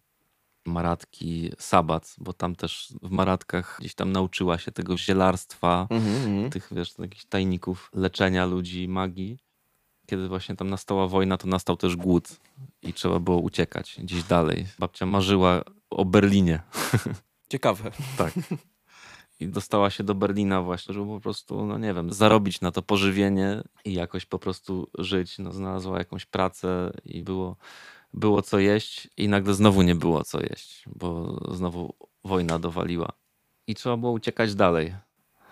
[0.66, 6.51] Maratki Sabat, bo tam też w Maratkach gdzieś tam nauczyła się tego zielarstwa, Mhm, mhm.
[6.51, 9.39] tych wiesz, jakichś tajników leczenia ludzi, magii.
[10.11, 12.29] Kiedy właśnie tam nastała wojna, to nastał też głód
[12.83, 14.67] i trzeba było uciekać gdzieś dalej.
[14.79, 16.63] Babcia marzyła o Berlinie.
[17.53, 17.91] Ciekawe.
[18.19, 18.33] Tak.
[19.41, 22.83] I dostała się do Berlina właśnie, żeby po prostu, no nie wiem, zarobić na to
[22.83, 25.39] pożywienie i jakoś po prostu żyć.
[25.39, 27.57] No, znalazła jakąś pracę i było,
[28.13, 31.95] było co jeść i nagle znowu nie było co jeść, bo znowu
[32.25, 33.13] wojna dowaliła.
[33.67, 34.95] I trzeba było uciekać dalej.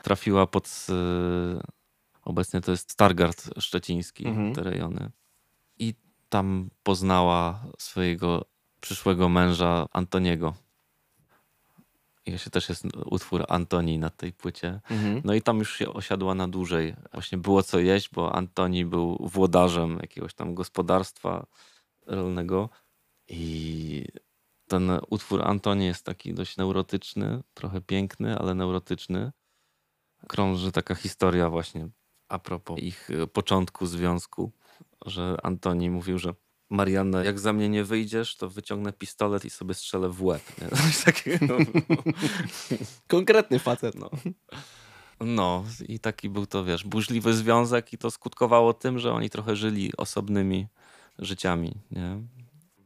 [0.02, 0.86] Trafiła pod...
[2.28, 4.54] Obecnie to jest Stargard Szczeciński, Mhm.
[4.54, 5.10] te rejony.
[5.78, 5.94] I
[6.28, 8.44] tam poznała swojego
[8.80, 10.54] przyszłego męża Antoniego.
[12.36, 14.80] Się też jest utwór Antoni na tej płycie.
[14.90, 15.20] Mhm.
[15.24, 16.94] No i tam już się osiadła na dłużej.
[17.12, 21.46] Właśnie było co jeść, bo Antoni był włodarzem jakiegoś tam gospodarstwa
[22.06, 22.68] rolnego.
[23.28, 24.04] I
[24.66, 29.32] ten utwór Antoni jest taki dość neurotyczny, trochę piękny, ale neurotyczny.
[30.26, 31.88] Krąży taka historia właśnie
[32.28, 34.52] a propos ich e, początku związku,
[35.06, 36.34] że Antoni mówił, że
[36.70, 40.42] Marianna, jak za mnie nie wyjdziesz, to wyciągnę pistolet i sobie strzelę w łeb.
[41.04, 41.58] Takiego.
[43.08, 43.94] Konkretny facet.
[43.94, 44.10] No.
[45.20, 49.56] no i taki był to, wiesz, burzliwy związek i to skutkowało tym, że oni trochę
[49.56, 50.66] żyli osobnymi
[51.18, 52.20] życiami, nie?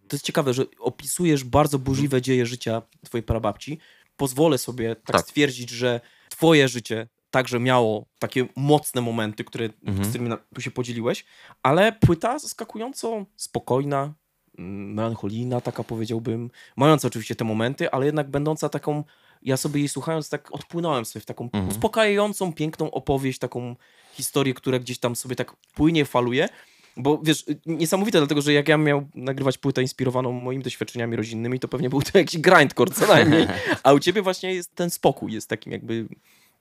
[0.09, 3.79] To jest ciekawe, że opisujesz bardzo burzliwe dzieje życia twojej prababci.
[4.17, 5.21] Pozwolę sobie tak, Tak.
[5.21, 10.05] stwierdzić, że twoje życie także miało takie mocne momenty, które, Mhm.
[10.05, 11.25] z którymi tu się podzieliłeś,
[11.63, 14.15] ale płyta zaskakująco spokojna,
[14.59, 19.05] mm, melancholijna, taka powiedziałbym, mająca oczywiście te momenty, ale jednak będąca taką,
[19.43, 21.69] ja sobie jej słuchając, tak odpłynąłem sobie w taką Mhm.
[21.69, 23.77] uspokajającą, piękną opowieść, taką
[24.13, 26.49] historię, która gdzieś tam sobie tak płynie, faluje.
[26.97, 31.69] Bo wiesz, niesamowite, dlatego że jak ja miał nagrywać płytę inspirowaną moimi doświadczeniami rodzinnymi, to
[31.69, 33.47] pewnie był to jakiś grindcore co najmniej.
[33.83, 36.07] A u ciebie właśnie jest ten spokój, jest takim jakby.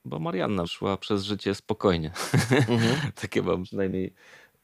[0.06, 2.12] Bo Marianna szła przez życie spokojnie.
[3.22, 4.14] Takie mam przynajmniej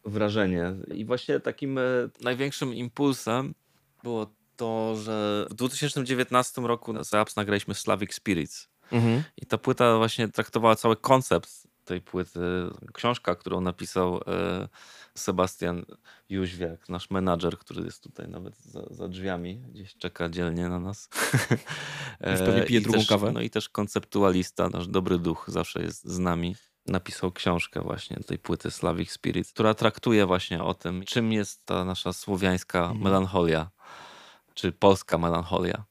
[0.06, 0.74] wrażenie.
[0.94, 1.82] I właśnie takim e,
[2.22, 3.54] największym impulsem
[4.04, 8.68] było to, że w 2019 roku z Apps nagraliśmy Slavic Spirits.
[8.92, 9.24] Mhm.
[9.38, 12.40] I ta płyta właśnie traktowała cały koncept tej płyty.
[12.94, 14.68] Książka, którą napisał e,
[15.16, 15.86] Sebastian
[16.30, 21.10] Jóźwiak, nasz menadżer, który jest tutaj nawet za, za drzwiami, gdzieś czeka dzielnie na nas.
[22.32, 23.32] Już pewnie pije I drugą też, kawę.
[23.32, 26.56] No i też konceptualista, nasz dobry duch zawsze jest z nami.
[26.86, 31.86] Napisał książkę właśnie tej płyty Slavic Spirit, która traktuje właśnie o tym, czym jest ta
[31.86, 33.02] nasza słowiańska Mhm.
[33.02, 33.70] melancholia,
[34.54, 35.84] czy polska melancholia.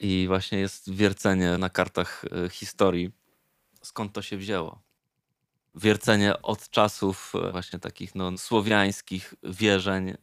[0.00, 3.10] I właśnie jest wiercenie na kartach e, historii,
[3.84, 4.82] skąd to się wzięło.
[5.74, 10.14] Wiercenie od czasów e, właśnie takich no, słowiańskich wierzeń,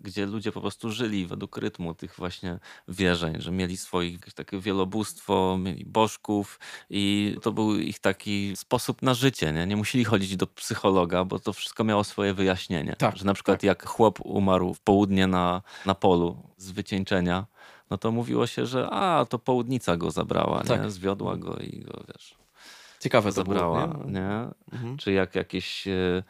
[0.00, 2.58] gdzie ludzie po prostu żyli według rytmu tych właśnie
[2.88, 9.02] wierzeń, że mieli swoich jakieś takie wielobóstwo, mieli bożków i to był ich taki sposób
[9.02, 9.52] na życie.
[9.52, 12.96] Nie, nie musieli chodzić do psychologa, bo to wszystko miało swoje wyjaśnienie.
[12.98, 13.64] Tak, że na przykład tak.
[13.64, 17.46] jak chłop umarł w południe na, na polu z wycieńczenia,
[17.90, 20.82] no to mówiło się, że a, to południca go zabrała, Tak.
[20.82, 20.90] nie?
[20.90, 22.39] zwiodła go i go, wiesz,
[23.00, 24.04] Ciekawe zabrała, było.
[24.04, 24.12] Nie?
[24.12, 24.48] nie?
[24.72, 24.96] Mhm.
[24.96, 26.22] Czy jak jakieś e,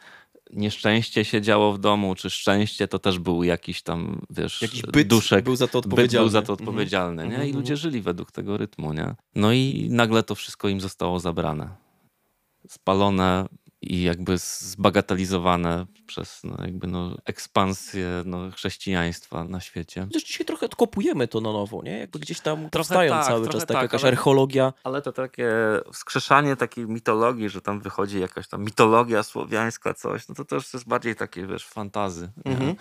[0.53, 5.07] nieszczęście się działo w domu, czy szczęście, to też był jakiś tam, wiesz, Jakiś byt
[5.07, 5.45] duszek.
[5.45, 6.23] był za to Byt odpowiedzialny.
[6.25, 6.69] był za to Mhm.
[6.69, 7.29] odpowiedzialny, nie?
[7.29, 7.77] Mhm, I ludzie mhm.
[7.77, 9.15] żyli według tego rytmu, nie?
[9.35, 11.69] No i nagle to wszystko im zostało zabrane.
[12.67, 13.45] Spalone
[13.81, 20.05] i jakby zbagatelizowane przez no, jakby no, ekspansję no, chrześcijaństwa na świecie.
[20.07, 21.99] Chociaż dzisiaj trochę odkopujemy to na nowo, nie?
[21.99, 24.73] Jakby gdzieś tam powstają tak, cały czas taka tak, jakaś ale- archeologia.
[24.83, 25.51] Ale to takie
[25.93, 30.87] wskrzeszanie takiej mitologii, że tam wychodzi jakaś tam mitologia słowiańska, coś, no to też jest
[30.87, 32.31] bardziej takie, wiesz, fantazy.
[32.45, 32.51] nie?
[32.51, 32.75] Mhm.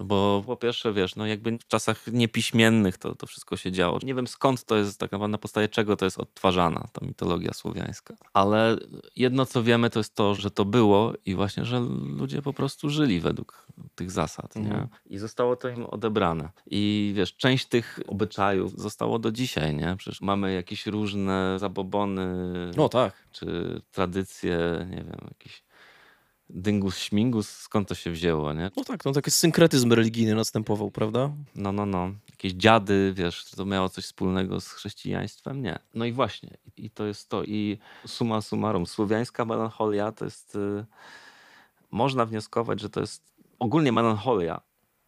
[0.00, 3.98] Bo po pierwsze, wiesz, no jakby w czasach niepiśmiennych to, to wszystko się działo.
[4.02, 7.52] Nie wiem skąd to jest, tak naprawdę na podstawie czego to jest odtwarzana, ta mitologia
[7.52, 8.14] słowiańska.
[8.32, 8.76] Ale
[9.16, 11.80] jedno co wiemy to jest to, że to było i właśnie, że
[12.16, 14.62] ludzie po prostu żyli według tych zasad, nie?
[14.62, 14.88] Mhm.
[15.06, 16.48] I zostało to im odebrane.
[16.66, 19.94] I wiesz, część tych obyczajów zostało do dzisiaj, nie?
[19.98, 22.26] Przecież mamy jakieś różne zabobony,
[22.76, 23.28] No tak.
[23.32, 25.64] czy tradycje, nie wiem, jakiś
[26.52, 28.70] dyngus, śmigus, skąd to się wzięło, nie?
[28.76, 31.30] No tak, no taki synkretyzm religijny następował, prawda?
[31.54, 32.10] No, no, no.
[32.30, 35.62] Jakieś dziady, wiesz, czy to miało coś wspólnego z chrześcijaństwem?
[35.62, 35.78] Nie.
[35.94, 36.56] No i właśnie.
[36.76, 37.44] I to jest to.
[37.44, 40.56] I summa summarum, słowiańska melancholia to jest...
[40.56, 40.84] Y,
[41.90, 44.60] można wnioskować, że to jest ogólnie melancholia.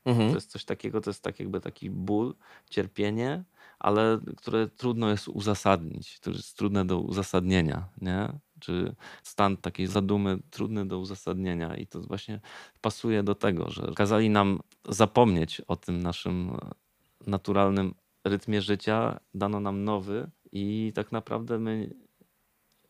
[0.04, 0.28] Mhm.
[0.28, 2.34] To jest coś takiego, to jest tak jakby taki ból,
[2.70, 3.44] cierpienie,
[3.78, 8.28] ale które trudno jest uzasadnić, które jest trudne do uzasadnienia, nie?
[8.64, 11.76] Czy stan takiej zadumy trudny do uzasadnienia.
[11.76, 12.40] I to właśnie
[12.80, 16.70] pasuje do tego, że kazali nam zapomnieć o tym naszym e,
[17.26, 17.94] naturalnym
[18.24, 21.94] rytmie życia, dano nam nowy i tak naprawdę my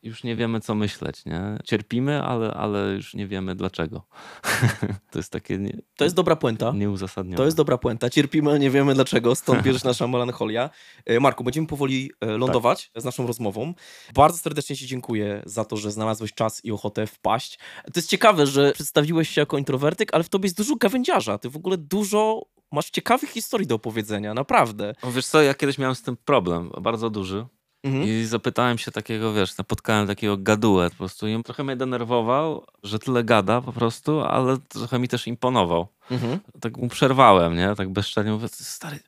[0.04, 1.58] już nie wiemy, co myśleć, nie?
[1.64, 4.06] Cierpimy, ale, ale już nie wiemy dlaczego.
[5.10, 6.72] to jest takie nie, To jest dobra puenta.
[6.72, 7.36] nieuzasadnione.
[7.36, 8.10] To jest dobra puenta.
[8.10, 10.70] Cierpimy, ale nie wiemy dlaczego, stąd bierze się nasza melancholia.
[11.06, 13.74] E, Marku, będziemy powoli e, lądować z naszą rozmową.
[14.14, 17.58] Bardzo serdecznie Ci dziękuję za to, że znalazłeś czas i ochotę wpaść.
[17.84, 21.38] To jest ciekawe, że przedstawiłeś się jako introwertyk, ale w tobie jest dużo gawędziarza.
[21.38, 22.42] Ty w ogóle dużo
[22.72, 24.94] masz ciekawych historii do opowiedzenia, naprawdę.
[25.02, 27.46] O, wiesz co, ja kiedyś miałem z tym problem, bardzo duży.
[27.84, 28.04] Mhm.
[28.04, 32.66] I zapytałem się takiego, wiesz, napotkałem takiego gadułę po prostu i on trochę mnie denerwował,
[32.82, 35.88] że tyle gada po prostu, ale trochę mi też imponował.
[36.10, 36.40] Mhm.
[36.60, 37.74] Tak mu przerwałem, nie?
[37.76, 38.98] Tak bezczelnie mówię, stary,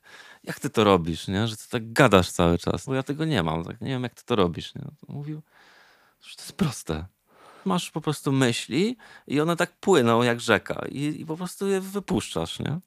[0.43, 1.47] jak ty to robisz, nie?
[1.47, 4.13] Że ty tak gadasz cały czas, bo ja tego nie mam, tak nie wiem, jak
[4.13, 4.81] ty to robisz, nie?
[4.81, 5.41] To mówił,
[6.21, 7.05] że to jest proste.
[7.67, 8.97] Masz po prostu myśli
[9.27, 12.79] i one tak płyną jak rzeka i, i po prostu je wypuszczasz, nie?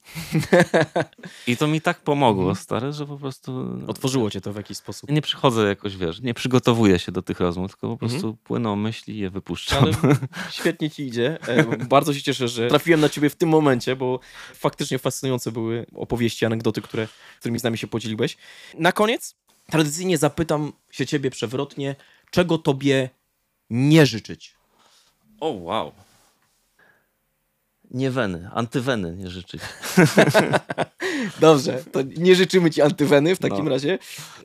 [1.47, 3.53] I to mi tak pomogło, stary, że po prostu...
[3.53, 5.11] no, Otworzyło cię to w jakiś sposób.
[5.11, 8.11] nie przychodzę jakoś, wiesz, nie przygotowuję się do tych rozmów, tylko po Mhm.
[8.11, 9.85] prostu płyną myśli i je wypuszczam.
[9.85, 9.93] Ale
[10.51, 11.39] świetnie ci idzie.
[11.49, 14.21] E, Bardzo się cieszę, że trafiłem na ciebie w tym momencie, bo
[14.55, 17.09] faktycznie fascynujące były opowieści, anegdoty, które,
[17.39, 18.37] którymi z nami się podzieliłeś.
[18.79, 19.35] Na koniec
[19.71, 21.97] tradycyjnie zapytam się ciebie przewrotnie,
[22.31, 23.11] czego tobie
[23.71, 24.55] nie życzyć?
[25.41, 25.93] O, wow.
[27.91, 29.61] Nie weny, antyweny nie życzyć.
[31.41, 33.71] Dobrze, to nie życzymy ci antyweny w takim No.
[33.71, 33.99] razie.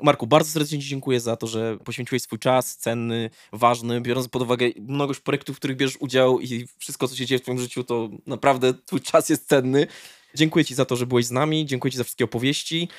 [0.04, 4.42] Marku, bardzo serdecznie ci dziękuję za to, że poświęciłeś swój czas cenny, ważny, biorąc pod
[4.42, 7.84] uwagę mnogość projektów, w których bierzesz udział i wszystko, co się dzieje w twoim życiu,
[7.84, 9.88] to naprawdę twój czas jest cenny.
[10.36, 12.90] Dziękuję ci za to, że byłeś z nami, dziękuję ci za wszystkie opowieści.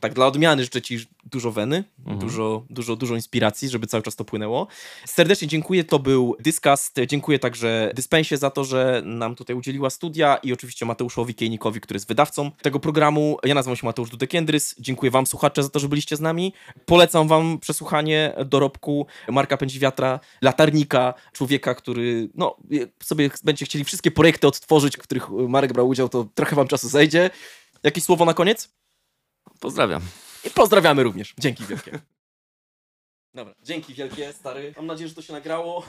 [0.00, 2.18] Tak dla odmiany życzę ci dużo weny, Mhm.
[2.18, 4.66] dużo, dużo, dużo inspiracji, żeby cały czas to płynęło.
[5.06, 6.96] Serdecznie dziękuję, to był Discast.
[7.06, 11.96] Dziękuję także Dyspensie za to, że nam tutaj udzieliła studia i oczywiście Mateuszowi Kiejnikowi, który
[11.96, 13.38] jest wydawcą tego programu.
[13.44, 14.74] Ja nazywam się Mateusz Dudek-Jędrys.
[14.78, 16.52] Dziękuję wam, słuchacze, za to, że byliście z nami.
[16.86, 22.56] Polecam wam przesłuchanie dorobku Marka Pędziwiatra, latarnika, człowieka, który no,
[23.02, 26.88] sobie będziecie chcieli wszystkie projekty odtworzyć, w których Marek brał udział, to trochę wam czasu
[26.88, 27.30] zejdzie.
[27.82, 28.68] Jakieś słowo na koniec?
[29.60, 30.02] Pozdrawiam.
[30.44, 31.34] I pozdrawiamy również.
[31.38, 31.98] Dzięki wielkie.
[33.34, 34.74] Dobra, dzięki wielkie, stary.
[34.76, 35.84] Mam nadzieję, że to się nagrało.